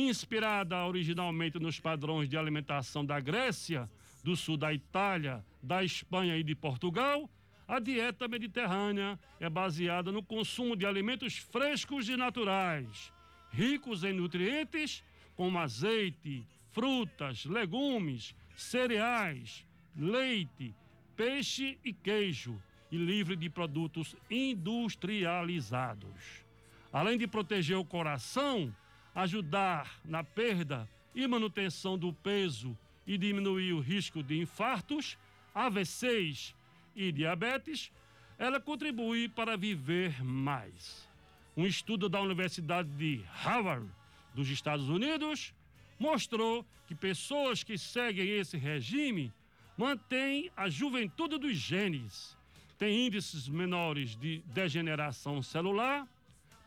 Inspirada 0.00 0.86
originalmente 0.86 1.58
nos 1.58 1.80
padrões 1.80 2.28
de 2.28 2.36
alimentação 2.36 3.04
da 3.04 3.18
Grécia, 3.18 3.90
do 4.22 4.36
sul 4.36 4.56
da 4.56 4.72
Itália, 4.72 5.44
da 5.60 5.82
Espanha 5.82 6.36
e 6.36 6.44
de 6.44 6.54
Portugal, 6.54 7.28
a 7.66 7.80
dieta 7.80 8.28
mediterrânea 8.28 9.18
é 9.40 9.50
baseada 9.50 10.12
no 10.12 10.22
consumo 10.22 10.76
de 10.76 10.86
alimentos 10.86 11.36
frescos 11.36 12.08
e 12.08 12.16
naturais, 12.16 13.12
ricos 13.50 14.04
em 14.04 14.12
nutrientes, 14.12 15.02
como 15.34 15.58
azeite, 15.58 16.46
frutas, 16.70 17.44
legumes, 17.44 18.36
cereais, 18.54 19.66
leite, 19.96 20.72
peixe 21.16 21.76
e 21.84 21.92
queijo 21.92 22.62
e 22.92 22.96
livre 22.96 23.34
de 23.34 23.50
produtos 23.50 24.14
industrializados. 24.30 26.46
Além 26.92 27.18
de 27.18 27.26
proteger 27.26 27.76
o 27.76 27.84
coração, 27.84 28.72
ajudar 29.18 30.00
na 30.04 30.22
perda 30.22 30.88
e 31.12 31.26
manutenção 31.26 31.98
do 31.98 32.12
peso 32.12 32.78
e 33.04 33.18
diminuir 33.18 33.72
o 33.72 33.80
risco 33.80 34.22
de 34.22 34.38
infartos, 34.38 35.18
AVCs 35.52 36.54
e 36.94 37.10
diabetes, 37.10 37.90
ela 38.38 38.60
contribui 38.60 39.28
para 39.28 39.56
viver 39.56 40.22
mais. 40.22 41.08
Um 41.56 41.66
estudo 41.66 42.08
da 42.08 42.20
Universidade 42.20 42.88
de 42.90 43.20
Harvard, 43.32 43.88
dos 44.34 44.48
Estados 44.50 44.88
Unidos, 44.88 45.52
mostrou 45.98 46.64
que 46.86 46.94
pessoas 46.94 47.64
que 47.64 47.76
seguem 47.76 48.28
esse 48.28 48.56
regime 48.56 49.32
mantêm 49.76 50.48
a 50.56 50.68
juventude 50.68 51.38
dos 51.38 51.56
genes, 51.56 52.38
têm 52.78 53.08
índices 53.08 53.48
menores 53.48 54.14
de 54.14 54.44
degeneração 54.46 55.42
celular, 55.42 56.06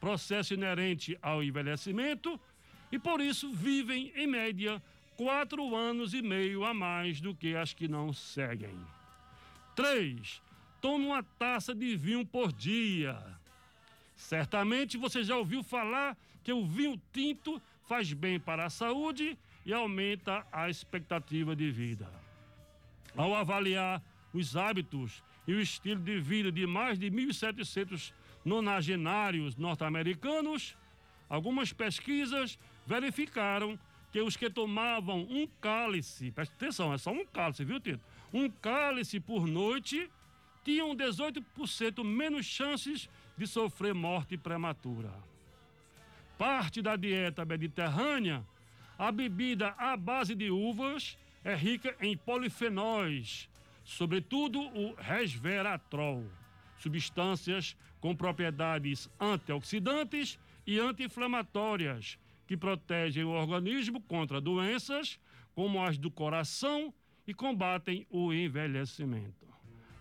processo 0.01 0.55
inerente 0.55 1.17
ao 1.21 1.43
envelhecimento 1.43 2.37
e 2.91 2.99
por 2.99 3.21
isso 3.21 3.53
vivem, 3.53 4.11
em 4.15 4.27
média, 4.27 4.81
quatro 5.15 5.75
anos 5.75 6.13
e 6.13 6.21
meio 6.21 6.65
a 6.65 6.73
mais 6.73 7.21
do 7.21 7.33
que 7.33 7.55
as 7.55 7.71
que 7.71 7.87
não 7.87 8.11
seguem. 8.11 8.75
3. 9.75 10.41
Tome 10.81 11.05
uma 11.05 11.23
taça 11.23 11.73
de 11.73 11.95
vinho 11.95 12.25
por 12.25 12.51
dia. 12.51 13.15
Certamente 14.17 14.97
você 14.97 15.23
já 15.23 15.37
ouviu 15.37 15.63
falar 15.63 16.17
que 16.43 16.51
o 16.51 16.65
vinho 16.65 16.99
tinto 17.13 17.61
faz 17.87 18.11
bem 18.11 18.39
para 18.39 18.65
a 18.65 18.69
saúde 18.69 19.37
e 19.65 19.71
aumenta 19.71 20.45
a 20.51 20.69
expectativa 20.69 21.55
de 21.55 21.69
vida. 21.69 22.11
Ao 23.15 23.35
avaliar 23.35 24.01
os 24.33 24.57
hábitos 24.57 25.23
e 25.47 25.53
o 25.53 25.61
estilo 25.61 26.01
de 26.01 26.19
vida 26.19 26.51
de 26.51 26.65
mais 26.65 26.97
de 26.97 27.11
1.700 27.11 28.11
nonagenários 28.43 29.55
norte-americanos, 29.55 30.75
algumas 31.29 31.71
pesquisas 31.71 32.57
verificaram 32.85 33.79
que 34.11 34.21
os 34.21 34.35
que 34.35 34.49
tomavam 34.49 35.21
um 35.21 35.47
cálice, 35.59 36.31
preste 36.31 36.53
atenção, 36.53 36.93
é 36.93 36.97
só 36.97 37.11
um 37.11 37.25
cálice, 37.25 37.63
viu, 37.63 37.79
Tito? 37.79 38.01
Um 38.33 38.49
cálice 38.49 39.19
por 39.19 39.47
noite 39.47 40.09
tinham 40.63 40.95
18% 40.95 42.03
menos 42.03 42.45
chances 42.45 43.09
de 43.37 43.47
sofrer 43.47 43.93
morte 43.93 44.37
prematura 44.37 45.11
parte 46.41 46.81
da 46.81 46.95
dieta 46.95 47.45
mediterrânea, 47.45 48.43
a 48.97 49.11
bebida 49.11 49.75
à 49.77 49.95
base 49.95 50.33
de 50.33 50.49
uvas 50.49 51.15
é 51.43 51.53
rica 51.53 51.95
em 52.01 52.17
polifenóis, 52.17 53.47
sobretudo 53.83 54.59
o 54.59 54.95
resveratrol, 54.95 56.25
substâncias 56.79 57.77
com 58.01 58.13
propriedades 58.13 59.09
antioxidantes 59.19 60.37
e 60.67 60.79
anti-inflamatórias 60.79 62.19
que 62.45 62.57
protegem 62.57 63.23
o 63.23 63.29
organismo 63.29 64.01
contra 64.01 64.41
doenças 64.41 65.17
como 65.55 65.81
as 65.81 65.97
do 65.97 66.11
coração 66.11 66.93
e 67.25 67.33
combatem 67.33 68.05
o 68.09 68.33
envelhecimento. 68.33 69.47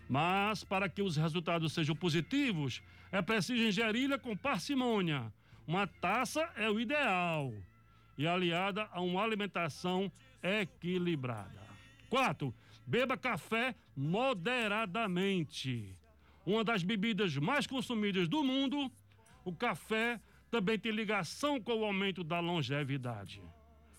Mas 0.09 0.65
para 0.65 0.89
que 0.89 1.01
os 1.01 1.15
resultados 1.15 1.71
sejam 1.71 1.95
positivos, 1.95 2.81
é 3.09 3.21
preciso 3.21 3.63
ingeri-la 3.63 4.17
com 4.17 4.35
parcimônia 4.35 5.31
uma 5.67 5.85
taça 5.87 6.41
é 6.55 6.69
o 6.69 6.79
ideal 6.79 7.53
e 8.17 8.27
aliada 8.27 8.89
a 8.91 8.99
uma 8.99 9.23
alimentação 9.23 10.11
equilibrada. 10.43 11.61
4. 12.09 12.53
Beba 12.85 13.15
café 13.15 13.73
moderadamente. 13.95 15.95
Uma 16.45 16.63
das 16.63 16.83
bebidas 16.83 17.35
mais 17.37 17.67
consumidas 17.67 18.27
do 18.27 18.43
mundo, 18.43 18.91
o 19.45 19.53
café 19.53 20.19
também 20.49 20.77
tem 20.77 20.91
ligação 20.91 21.61
com 21.61 21.73
o 21.79 21.85
aumento 21.85 22.23
da 22.23 22.39
longevidade. 22.39 23.41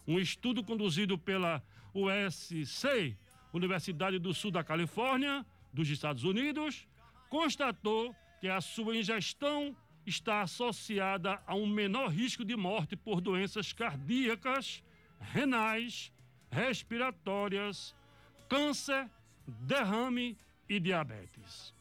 Um 0.06 0.18
estudo 0.18 0.62
conduzido 0.64 1.16
pela 1.16 1.62
USC, 1.94 3.16
Universidade 3.52 4.18
do 4.18 4.34
Sul 4.34 4.50
da 4.50 4.64
Califórnia, 4.64 5.46
dos 5.72 5.88
Estados 5.88 6.24
Unidos, 6.24 6.86
constatou 7.28 8.14
que 8.40 8.48
a 8.48 8.60
sua 8.60 8.96
ingestão 8.96 9.76
está 10.04 10.42
associada 10.42 11.40
a 11.46 11.54
um 11.54 11.66
menor 11.66 12.08
risco 12.08 12.44
de 12.44 12.56
morte 12.56 12.96
por 12.96 13.20
doenças 13.20 13.72
cardíacas, 13.72 14.82
renais, 15.20 16.12
respiratórias, 16.50 17.94
câncer, 18.48 19.08
derrame 19.46 20.36
e 20.68 20.80
diabetes. 20.80 21.72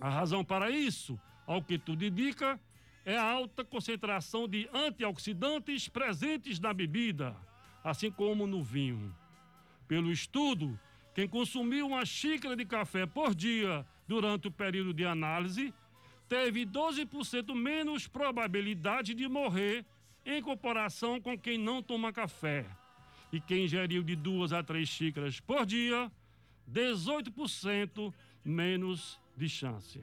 A 0.00 0.08
razão 0.08 0.44
para 0.44 0.70
isso, 0.70 1.18
ao 1.46 1.62
que 1.62 1.78
tudo 1.78 2.04
indica, 2.04 2.60
é 3.04 3.16
a 3.16 3.24
alta 3.24 3.64
concentração 3.64 4.48
de 4.48 4.68
antioxidantes 4.72 5.88
presentes 5.88 6.58
na 6.58 6.72
bebida, 6.72 7.36
assim 7.82 8.10
como 8.10 8.46
no 8.46 8.62
vinho. 8.62 9.14
Pelo 9.86 10.10
estudo, 10.10 10.78
quem 11.14 11.28
consumiu 11.28 11.86
uma 11.86 12.04
xícara 12.04 12.56
de 12.56 12.64
café 12.64 13.06
por 13.06 13.34
dia 13.34 13.86
durante 14.08 14.48
o 14.48 14.50
período 14.50 14.92
de 14.92 15.04
análise 15.04 15.72
teve 16.28 16.64
12% 16.66 17.54
menos 17.54 18.08
probabilidade 18.08 19.14
de 19.14 19.28
morrer 19.28 19.84
em 20.24 20.42
comparação 20.42 21.20
com 21.20 21.38
quem 21.38 21.58
não 21.58 21.82
toma 21.82 22.12
café. 22.12 22.66
E 23.30 23.40
quem 23.40 23.64
ingeriu 23.64 24.02
de 24.02 24.16
duas 24.16 24.52
a 24.52 24.62
três 24.62 24.88
xícaras 24.88 25.38
por 25.40 25.66
dia, 25.66 26.10
18% 26.70 28.12
menos 28.44 29.20
de 29.36 29.48
chance. 29.48 30.00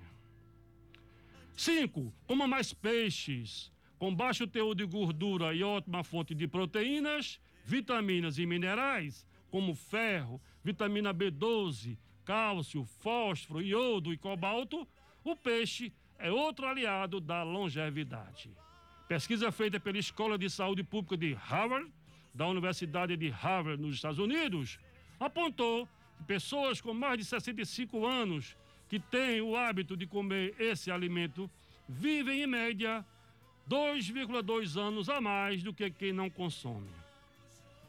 5. 1.55 2.13
Coma 2.27 2.47
mais 2.47 2.73
peixes. 2.73 3.71
Com 3.99 4.15
baixo 4.15 4.47
teor 4.47 4.73
de 4.73 4.83
gordura 4.85 5.53
e 5.53 5.63
ótima 5.63 6.03
fonte 6.03 6.33
de 6.33 6.47
proteínas, 6.47 7.39
vitaminas 7.63 8.39
e 8.39 8.47
minerais, 8.47 9.27
como 9.51 9.75
ferro, 9.75 10.41
vitamina 10.63 11.13
B12, 11.13 11.97
cálcio, 12.25 12.83
fósforo, 12.83 13.61
iodo 13.61 14.11
e 14.11 14.17
cobalto, 14.17 14.87
o 15.23 15.35
peixe 15.35 15.93
é 16.17 16.31
outro 16.31 16.65
aliado 16.65 17.19
da 17.19 17.43
longevidade. 17.43 18.49
Pesquisa 19.07 19.51
feita 19.51 19.79
pela 19.79 19.97
Escola 19.97 20.37
de 20.37 20.49
Saúde 20.49 20.83
Pública 20.83 21.17
de 21.17 21.33
Harvard, 21.33 21.91
da 22.33 22.47
Universidade 22.47 23.17
de 23.17 23.29
Harvard, 23.29 23.81
nos 23.81 23.95
Estados 23.95 24.19
Unidos, 24.19 24.79
apontou 25.19 25.87
que 26.17 26.23
pessoas 26.23 26.79
com 26.79 26.93
mais 26.93 27.19
de 27.19 27.25
65 27.25 28.05
anos 28.05 28.55
que 28.91 28.99
têm 28.99 29.39
o 29.39 29.55
hábito 29.55 29.95
de 29.95 30.05
comer 30.05 30.53
esse 30.59 30.91
alimento 30.91 31.49
vivem, 31.87 32.43
em 32.43 32.45
média, 32.45 33.05
2,2 33.69 34.77
anos 34.77 35.07
a 35.07 35.21
mais 35.21 35.63
do 35.63 35.73
que 35.73 35.89
quem 35.89 36.11
não 36.11 36.29
consome. 36.29 36.89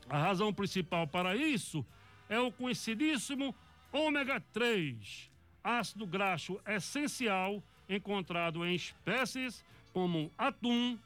A 0.08 0.16
razão 0.16 0.54
principal 0.54 1.08
para 1.08 1.34
isso 1.34 1.84
é 2.28 2.38
o 2.38 2.52
conhecidíssimo 2.52 3.52
ômega 3.90 4.40
3, 4.52 5.28
ácido 5.64 6.06
graxo 6.06 6.60
essencial 6.64 7.60
encontrado 7.88 8.64
em 8.64 8.76
espécies 8.76 9.64
como 9.92 10.30
atum, 10.38 10.96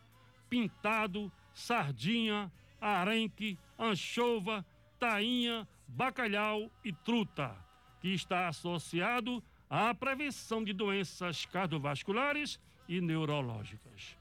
pintado, 0.50 1.32
sardinha, 1.54 2.52
arenque, 2.78 3.58
anchova, 3.78 4.62
tainha, 4.98 5.66
bacalhau 5.88 6.70
e 6.84 6.92
truta, 6.92 7.56
que 8.02 8.08
está 8.08 8.48
associado 8.48 9.42
à 9.68 9.94
prevenção 9.94 10.62
de 10.62 10.72
doenças 10.72 11.44
cardiovasculares 11.46 12.58
e 12.88 13.00
neurológicas. 13.00 14.16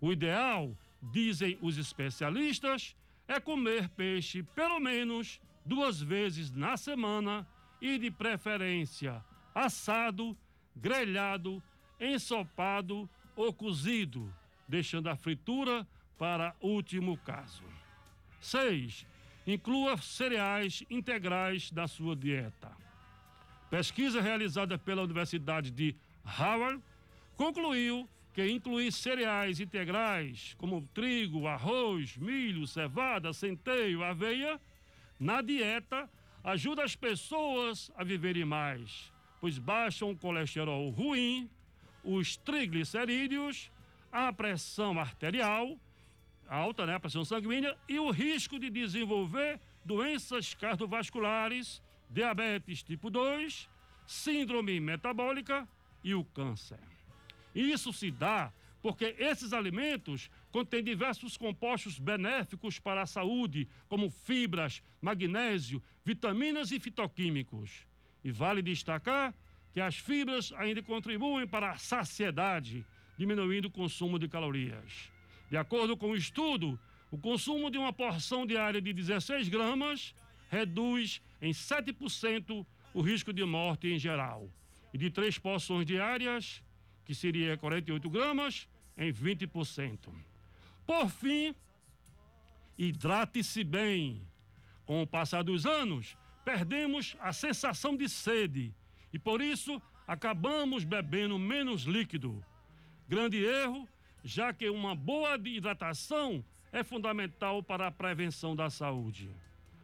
O 0.00 0.12
ideal, 0.12 0.76
dizem 1.02 1.58
os 1.60 1.78
especialistas, 1.78 2.96
é 3.26 3.38
comer 3.40 3.88
peixe 3.90 4.42
pelo 4.42 4.80
menos 4.80 5.40
duas 5.64 6.00
vezes 6.00 6.50
na 6.50 6.76
semana 6.76 7.46
e, 7.80 7.98
de 7.98 8.10
preferência, 8.10 9.24
assado, 9.54 10.36
grelhado, 10.76 11.62
ensopado 11.98 13.08
ou 13.36 13.52
cozido, 13.52 14.32
deixando 14.68 15.08
a 15.08 15.16
fritura 15.16 15.86
para 16.18 16.54
último 16.60 17.16
caso. 17.18 17.64
6. 18.40 19.06
Inclua 19.46 19.96
cereais 19.98 20.84
integrais 20.90 21.70
na 21.72 21.88
sua 21.88 22.14
dieta. 22.14 22.70
Pesquisa 23.70 24.20
realizada 24.20 24.76
pela 24.76 25.02
Universidade 25.02 25.70
de 25.70 25.94
Harvard 26.24 26.82
concluiu 27.36 28.08
que 28.34 28.46
incluir 28.46 28.92
cereais 28.92 29.60
integrais 29.60 30.54
como 30.58 30.86
trigo, 30.92 31.46
arroz, 31.46 32.16
milho, 32.16 32.66
cevada, 32.66 33.32
centeio, 33.32 34.02
aveia 34.02 34.60
na 35.18 35.40
dieta 35.40 36.08
ajuda 36.42 36.82
as 36.82 36.96
pessoas 36.96 37.90
a 37.94 38.02
viverem 38.02 38.44
mais, 38.44 39.12
pois 39.40 39.58
baixam 39.58 40.10
o 40.10 40.16
colesterol 40.16 40.90
ruim, 40.90 41.48
os 42.02 42.36
triglicerídeos, 42.36 43.70
a 44.10 44.32
pressão 44.32 44.98
arterial 44.98 45.78
alta, 46.50 46.84
né, 46.84 46.96
a 46.96 47.00
pressão 47.00 47.24
sanguínea 47.24 47.76
e 47.88 47.98
o 48.00 48.10
risco 48.10 48.58
de 48.58 48.68
desenvolver 48.68 49.60
doenças 49.84 50.52
cardiovasculares, 50.52 51.80
diabetes 52.10 52.82
tipo 52.82 53.08
2, 53.08 53.68
síndrome 54.06 54.80
metabólica 54.80 55.66
e 56.02 56.14
o 56.14 56.24
câncer. 56.24 56.80
Isso 57.54 57.92
se 57.92 58.10
dá 58.10 58.52
porque 58.82 59.14
esses 59.18 59.52
alimentos 59.52 60.30
contêm 60.50 60.82
diversos 60.82 61.36
compostos 61.36 61.98
benéficos 61.98 62.78
para 62.78 63.02
a 63.02 63.06
saúde, 63.06 63.68
como 63.88 64.10
fibras, 64.10 64.82
magnésio, 65.00 65.82
vitaminas 66.04 66.72
e 66.72 66.80
fitoquímicos. 66.80 67.86
E 68.24 68.30
vale 68.30 68.62
destacar 68.62 69.34
que 69.72 69.80
as 69.80 69.96
fibras 69.96 70.52
ainda 70.56 70.82
contribuem 70.82 71.46
para 71.46 71.70
a 71.70 71.76
saciedade, 71.76 72.84
diminuindo 73.16 73.66
o 73.68 73.70
consumo 73.70 74.18
de 74.18 74.28
calorias. 74.28 75.10
De 75.50 75.56
acordo 75.56 75.96
com 75.96 76.10
o 76.10 76.16
estudo, 76.16 76.78
o 77.10 77.18
consumo 77.18 77.70
de 77.70 77.78
uma 77.78 77.92
porção 77.92 78.46
diária 78.46 78.80
de 78.80 78.92
16 78.92 79.48
gramas 79.48 80.14
reduz 80.48 81.20
em 81.40 81.52
7% 81.52 82.66
o 82.92 83.00
risco 83.00 83.32
de 83.32 83.44
morte 83.44 83.88
em 83.88 83.98
geral. 83.98 84.50
E 84.92 84.98
de 84.98 85.10
três 85.10 85.38
porções 85.38 85.86
diárias, 85.86 86.62
que 87.04 87.14
seria 87.14 87.56
48 87.56 88.10
gramas, 88.10 88.68
em 88.96 89.12
20%. 89.12 90.08
Por 90.86 91.08
fim, 91.08 91.54
hidrate-se 92.76 93.62
bem. 93.62 94.26
Com 94.84 95.02
o 95.02 95.06
passar 95.06 95.44
dos 95.44 95.64
anos, 95.64 96.16
perdemos 96.44 97.16
a 97.20 97.32
sensação 97.32 97.96
de 97.96 98.08
sede 98.08 98.74
e 99.12 99.18
por 99.18 99.40
isso 99.40 99.80
acabamos 100.06 100.82
bebendo 100.82 101.38
menos 101.38 101.82
líquido. 101.82 102.44
Grande 103.08 103.44
erro, 103.44 103.88
já 104.24 104.52
que 104.52 104.68
uma 104.68 104.94
boa 104.94 105.38
hidratação 105.44 106.44
é 106.72 106.82
fundamental 106.82 107.62
para 107.62 107.86
a 107.86 107.90
prevenção 107.90 108.54
da 108.54 108.68
saúde. 108.68 109.30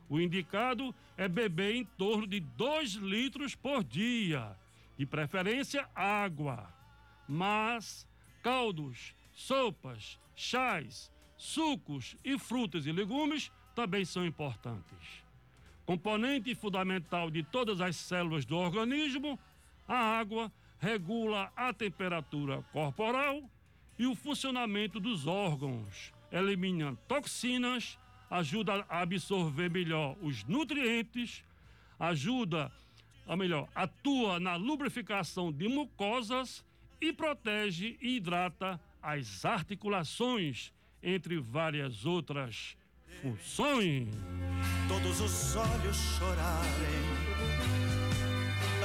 O 0.09 0.21
indicado 0.21 0.95
é 1.16 1.29
beber 1.29 1.75
em 1.75 1.85
torno 1.85 2.27
de 2.27 2.40
2 2.40 2.95
litros 2.95 3.55
por 3.55 3.83
dia, 3.83 4.57
de 4.97 5.05
preferência 5.05 5.88
água. 5.95 6.73
Mas 7.29 8.07
caldos, 8.42 9.14
sopas, 9.33 10.19
chás, 10.35 11.11
sucos 11.37 12.16
e 12.25 12.38
frutas 12.38 12.87
e 12.87 12.92
legumes 12.92 13.51
também 13.75 14.05
são 14.05 14.25
importantes. 14.25 15.25
Componente 15.85 16.55
fundamental 16.55 17.31
de 17.31 17.42
todas 17.42 17.81
as 17.81 17.97
células 17.97 18.45
do 18.45 18.57
organismo, 18.57 19.38
a 19.87 19.97
água 19.97 20.53
regula 20.79 21.53
a 21.57 21.73
temperatura 21.73 22.62
corporal 22.73 23.42
e 23.99 24.07
o 24.07 24.14
funcionamento 24.14 25.01
dos 25.01 25.27
órgãos, 25.27 26.12
elimina 26.31 26.97
toxinas, 27.09 27.99
ajuda 28.31 28.85
a 28.89 29.01
absorver 29.01 29.71
melhor 29.71 30.17
os 30.21 30.45
nutrientes, 30.45 31.45
ajuda, 31.99 32.71
ou 33.27 33.37
melhor, 33.37 33.69
atua 33.75 34.39
na 34.41 34.57
lubrificação 34.57 35.53
de 35.53 35.69
mucosas 35.69 36.65
e 37.01 37.12
protege 37.12 37.97
e 38.01 38.17
hidrata 38.17 38.81
as 39.03 39.45
articulações, 39.45 40.73
entre 41.03 41.39
várias 41.39 42.05
outras 42.05 42.77
funções. 43.23 44.09
Todos 44.89 45.21
os 45.21 45.57
olhos 45.57 45.97
chorarem 46.19 47.27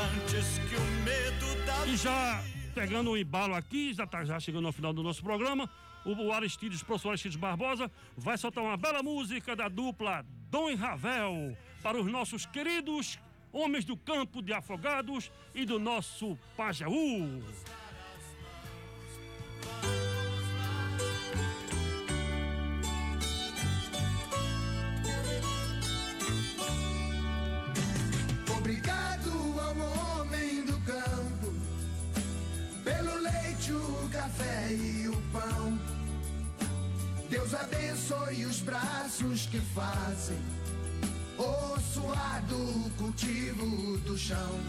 antes 0.01 0.59
que 0.59 0.75
o 0.75 0.85
medo 1.03 1.65
da 1.65 1.87
E 1.87 1.97
já 1.97 2.43
pegando 2.73 3.11
o 3.11 3.17
embalo 3.17 3.53
aqui, 3.53 3.93
já 3.93 4.05
está 4.05 4.23
já 4.23 4.39
chegando 4.39 4.67
ao 4.67 4.73
final 4.73 4.93
do 4.93 5.03
nosso 5.03 5.21
programa, 5.21 5.69
o 6.05 6.31
Aristides, 6.31 6.83
professor 6.83 7.09
Aristides 7.09 7.37
Barbosa, 7.37 7.91
vai 8.17 8.37
soltar 8.37 8.63
uma 8.63 8.77
bela 8.77 9.03
música 9.03 9.55
da 9.55 9.67
dupla 9.67 10.25
Dom 10.49 10.69
e 10.69 10.75
Ravel 10.75 11.55
para 11.81 11.99
os 11.99 12.11
nossos 12.11 12.45
queridos 12.45 13.19
homens 13.51 13.85
do 13.85 13.97
campo 13.97 14.41
de 14.41 14.53
afogados 14.53 15.31
e 15.53 15.65
do 15.65 15.79
nosso 15.79 16.37
Pajeú. 16.55 17.43
Obrigado 28.57 29.31
ao 29.59 30.21
homem 30.21 30.65
do 30.65 30.79
campo 30.81 31.53
pelo 32.83 33.15
leite, 33.19 33.73
o 33.73 34.09
café 34.11 34.73
e 34.73 34.97
o. 34.97 35.00
Deus 37.51 37.53
abençoe 37.53 38.45
os 38.45 38.61
braços 38.61 39.45
que 39.47 39.59
fazem 39.59 40.39
o 41.37 41.79
suar 41.81 42.41
do 42.47 42.89
cultivo 42.91 43.97
do 43.99 44.17
chão. 44.17 44.59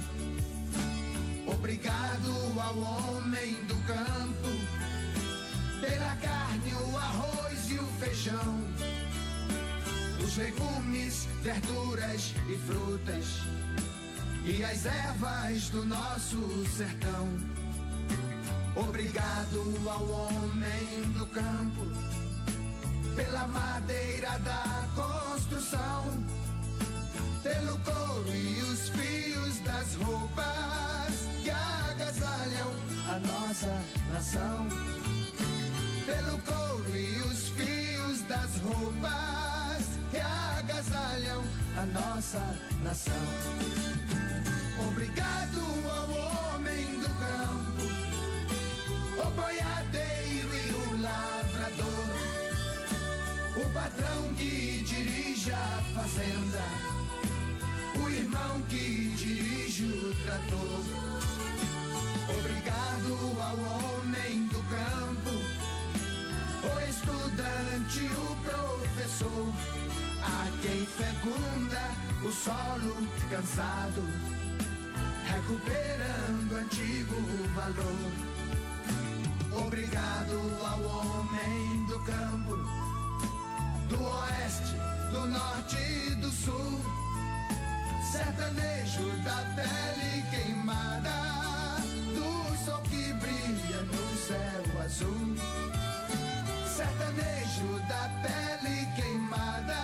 Obrigado 1.46 2.32
ao 2.60 2.78
homem 2.78 3.54
do 3.66 3.76
campo 3.86 4.48
pela 5.80 6.16
carne, 6.16 6.74
o 6.74 6.96
arroz 6.96 7.70
e 7.70 7.78
o 7.78 7.86
feijão 8.00 8.60
os 10.24 10.36
legumes, 10.36 11.28
verduras 11.42 12.34
e 12.48 12.58
frutas 12.66 13.42
e 14.44 14.64
as 14.64 14.86
ervas 14.86 15.68
do 15.68 15.84
nosso 15.84 16.66
sertão. 16.76 17.28
Obrigado 18.74 19.88
ao 19.88 20.04
homem 20.08 21.12
do 21.16 21.26
campo 21.26 22.31
pela 23.14 23.46
madeira 23.46 24.38
da 24.38 24.88
construção, 24.94 26.24
pelo 27.42 27.78
couro 27.78 28.28
e 28.28 28.62
os 28.62 28.88
fios 28.90 29.58
das 29.60 29.94
roupas 29.94 31.28
que 31.42 31.50
agasalham 31.50 32.70
a 33.08 33.18
nossa 33.18 33.82
nação. 34.12 34.68
Pelo 36.06 36.38
couro 36.38 36.96
e 36.96 37.20
os 37.22 37.48
fios 37.50 38.22
das 38.22 38.56
roupas 38.62 39.86
que 40.10 40.18
agasalham 40.18 41.42
a 41.76 41.86
nossa 41.86 42.40
nação. 42.82 43.12
Obrigado 44.88 45.41
patrão 53.92 54.34
que 54.34 54.82
dirige 54.86 55.52
a 55.52 55.82
fazenda, 55.94 56.62
o 58.02 58.08
irmão 58.08 58.62
que 58.68 59.14
dirige 59.16 59.84
o 59.84 60.14
trator. 60.24 60.82
Obrigado 62.38 63.12
ao 63.40 63.56
homem 63.58 64.46
do 64.46 64.62
campo, 64.70 65.30
o 66.64 66.80
estudante, 66.88 68.10
o 68.16 68.36
professor, 68.44 69.52
a 70.22 70.48
quem 70.62 70.86
fecunda 70.86 71.90
o 72.24 72.32
solo 72.32 73.08
cansado, 73.30 74.02
recuperando 75.26 76.56
antigo 76.56 77.16
valor. 77.54 78.12
Obrigado 79.66 80.40
ao 80.64 80.80
homem 80.82 81.84
do 81.86 81.98
campo, 82.00 82.81
do 83.92 84.02
oeste, 84.04 84.74
do 85.12 85.26
norte 85.26 85.76
e 85.76 86.14
do 86.14 86.30
sul, 86.30 86.80
sertanejo 88.10 89.06
da 89.22 89.38
pele 89.54 90.22
queimada, 90.30 91.18
do 92.16 92.64
sol 92.64 92.80
que 92.84 93.12
brilha 93.14 93.82
no 93.82 94.16
céu 94.26 94.82
azul. 94.82 95.36
Sertanejo 96.76 97.70
da 97.86 98.08
pele 98.22 98.86
queimada, 98.96 99.82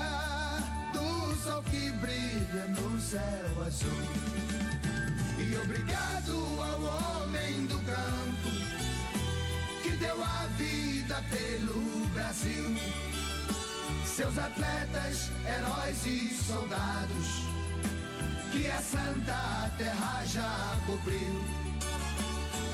do 0.94 1.36
sol 1.42 1.62
que 1.64 1.90
brilha 2.00 2.64
no 2.68 3.00
céu 3.00 3.62
azul. 3.66 4.08
E 5.38 5.56
obrigado 5.56 6.34
ao 6.62 7.22
homem 7.22 7.66
do 7.66 7.78
campo 7.80 8.50
que 9.82 9.90
deu 9.98 10.22
a 10.22 10.46
vida 10.56 11.22
pelo 11.30 12.06
Brasil. 12.14 13.07
Seus 14.18 14.36
atletas, 14.36 15.30
heróis 15.46 16.04
e 16.04 16.34
soldados 16.34 17.44
que 18.50 18.68
a 18.68 18.82
santa 18.82 19.70
terra 19.78 20.24
já 20.26 20.76
cobriu. 20.86 21.44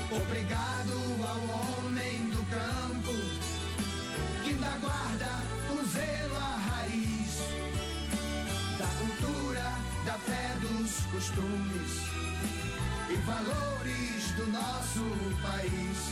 Obrigado 0.09 0.97
ao 1.21 1.85
homem 1.85 2.31
do 2.31 2.43
campo 2.49 3.13
que 4.43 4.49
ainda 4.49 4.75
guarda 4.81 5.43
o 5.69 5.85
zelo 5.85 6.35
à 6.35 6.57
raiz 6.57 7.37
da 8.79 8.87
cultura, 8.97 9.71
da 10.03 10.13
fé, 10.13 10.51
dos 10.61 11.05
costumes 11.11 11.91
e 13.07 13.15
valores 13.17 14.31
do 14.35 14.47
nosso 14.47 15.03
país. 15.43 16.09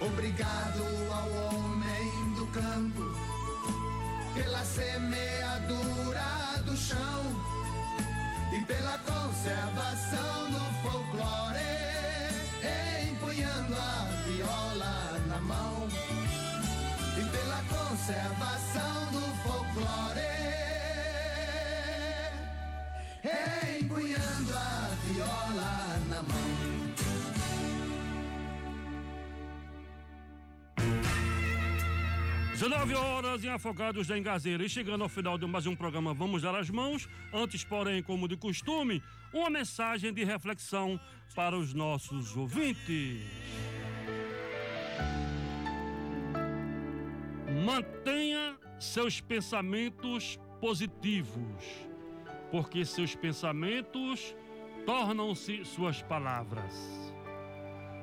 Obrigado 0.00 0.84
ao 1.10 1.28
homem 1.48 2.34
do 2.36 2.46
campo 2.52 3.35
pela 4.36 4.62
semeadura 4.64 5.45
19 33.36 33.38
horas 33.38 33.44
em 33.44 33.48
Afogados 33.48 34.06
da 34.06 34.18
Engazeira. 34.18 34.64
E 34.64 34.68
chegando 34.68 35.02
ao 35.02 35.08
final 35.08 35.36
de 35.36 35.46
mais 35.46 35.66
um 35.66 35.76
programa 35.76 36.14
Vamos 36.14 36.42
Dar 36.42 36.54
as 36.54 36.70
Mãos. 36.70 37.08
Antes, 37.32 37.64
porém, 37.64 38.02
como 38.02 38.28
de 38.28 38.36
costume, 38.36 39.02
uma 39.32 39.50
mensagem 39.50 40.12
de 40.12 40.24
reflexão 40.24 40.98
para 41.34 41.56
os 41.56 41.74
nossos 41.74 42.36
ouvintes. 42.36 43.22
Mantenha 47.64 48.56
seus 48.78 49.20
pensamentos 49.20 50.38
positivos, 50.60 51.64
porque 52.50 52.84
seus 52.84 53.14
pensamentos 53.14 54.34
tornam-se 54.84 55.64
suas 55.64 56.00
palavras. 56.02 56.72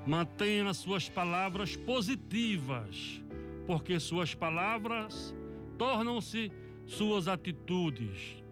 Mantenha 0.06 0.74
suas 0.74 1.08
palavras 1.08 1.78
positivas, 1.78 3.23
porque 3.66 4.00
suas 4.00 4.34
palavras 4.36 5.36
tornam-se 5.78 6.52
suas 6.86 7.28
atitudes. 7.28 8.44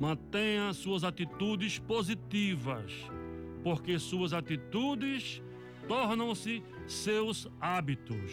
Mantenha 0.00 0.72
suas 0.72 1.04
atitudes 1.04 1.78
positivas, 1.78 2.92
porque 3.62 3.98
suas 3.98 4.32
atitudes 4.32 5.40
tornam-se 5.86 6.62
seus 6.86 7.48
hábitos. 7.60 8.32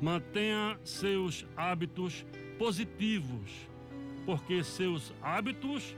Mantenha 0.00 0.78
seus 0.84 1.46
hábitos 1.56 2.24
positivos, 2.58 3.50
porque 4.24 4.62
seus 4.62 5.12
hábitos 5.20 5.96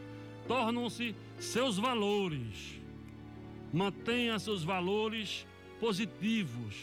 tornam-se 0.49 1.15
seus 1.39 1.79
valores. 1.79 2.81
Mantenha 3.73 4.39
seus 4.39 4.65
valores 4.65 5.47
positivos, 5.79 6.75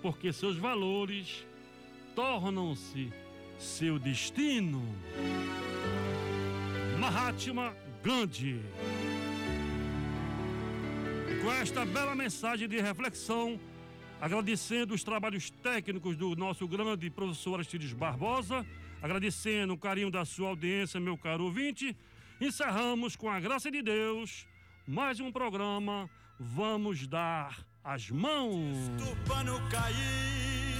porque 0.00 0.32
seus 0.32 0.56
valores 0.56 1.46
tornam-se 2.14 3.12
seu 3.58 3.98
destino. 3.98 4.82
Mahatma 6.98 7.76
Gandhi. 8.02 8.60
Com 11.42 11.52
esta 11.52 11.84
bela 11.84 12.14
mensagem 12.14 12.68
de 12.68 12.80
reflexão, 12.80 13.58
agradecendo 14.20 14.94
os 14.94 15.02
trabalhos 15.02 15.50
técnicos 15.50 16.16
do 16.16 16.36
nosso 16.36 16.68
grande 16.68 17.10
professor 17.10 17.54
Aristides 17.54 17.92
Barbosa, 17.92 18.64
agradecendo 19.02 19.74
o 19.74 19.78
carinho 19.78 20.10
da 20.10 20.24
sua 20.24 20.48
audiência, 20.48 21.00
meu 21.00 21.18
caro 21.18 21.44
ouvinte, 21.44 21.96
encerramos 22.40 23.16
com 23.16 23.28
a 23.28 23.40
graça 23.40 23.70
de 23.70 23.82
Deus 23.82 24.46
mais 24.86 25.20
um 25.20 25.32
programa 25.32 26.08
Vamos 26.38 27.06
Dar 27.06 27.64
as 27.84 28.10
Mãos. 28.10 28.76
Pano 29.26 29.60
cair. 29.70 30.71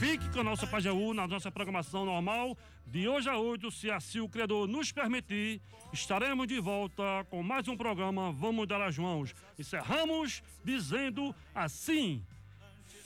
Fique 0.00 0.30
com 0.30 0.40
a 0.40 0.44
nossa 0.44 0.66
Pajaú 0.66 1.12
na 1.12 1.28
nossa 1.28 1.50
programação 1.50 2.06
normal. 2.06 2.56
De 2.86 3.06
hoje 3.06 3.28
a 3.28 3.36
oito, 3.36 3.70
se 3.70 3.90
assim 3.90 4.20
o 4.20 4.30
Criador 4.30 4.66
nos 4.66 4.90
permitir, 4.90 5.60
estaremos 5.92 6.48
de 6.48 6.58
volta 6.58 7.02
com 7.28 7.42
mais 7.42 7.68
um 7.68 7.76
programa 7.76 8.32
Vamos 8.32 8.66
Dar 8.66 8.80
as 8.80 8.96
Mãos. 8.96 9.34
Encerramos 9.58 10.42
dizendo 10.64 11.34
assim: 11.54 12.24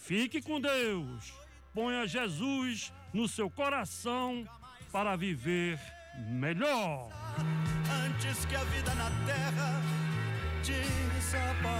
Fique 0.04 0.40
com 0.40 0.60
Deus, 0.60 1.34
ponha 1.74 2.06
Jesus 2.06 2.92
no 3.12 3.26
seu 3.26 3.50
coração 3.50 4.48
para 4.92 5.16
viver 5.16 5.80
melhor. 6.30 7.08
Antes 8.06 8.44
que 8.44 8.54
a 8.54 8.62
vida 8.62 8.94
na 8.94 9.10
terra 9.26 9.82
desapareça. 10.62 11.74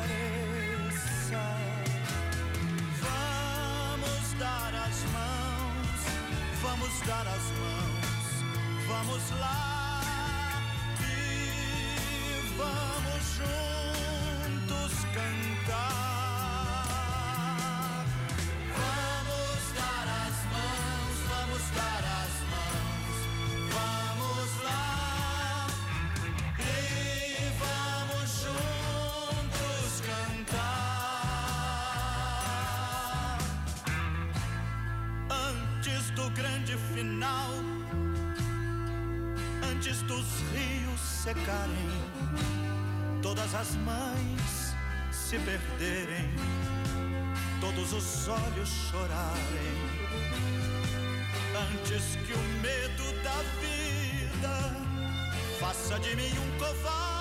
Dar 4.39 4.75
as 4.75 5.05
mãos, 5.13 6.01
vamos 6.61 7.01
dar 7.07 7.27
as 7.27 7.47
mãos, 7.61 8.43
vamos 8.89 9.31
lá. 9.39 10.01
E 11.01 12.57
vamos 12.57 13.25
juntos 13.39 15.05
cantar. 15.15 15.94
Secarem, 41.25 41.89
todas 43.23 43.55
as 43.55 43.75
mães 43.77 44.75
se 45.11 45.39
perderem, 45.39 46.31
todos 47.63 47.95
os 47.95 48.29
olhos 48.29 48.69
chorarem, 48.91 49.75
antes 51.73 52.17
que 52.27 52.33
o 52.35 52.43
medo 52.61 53.23
da 53.23 53.41
vida 53.59 54.77
faça 55.59 55.99
de 55.99 56.15
mim 56.15 56.31
um 56.39 56.59
covarde 56.59 57.14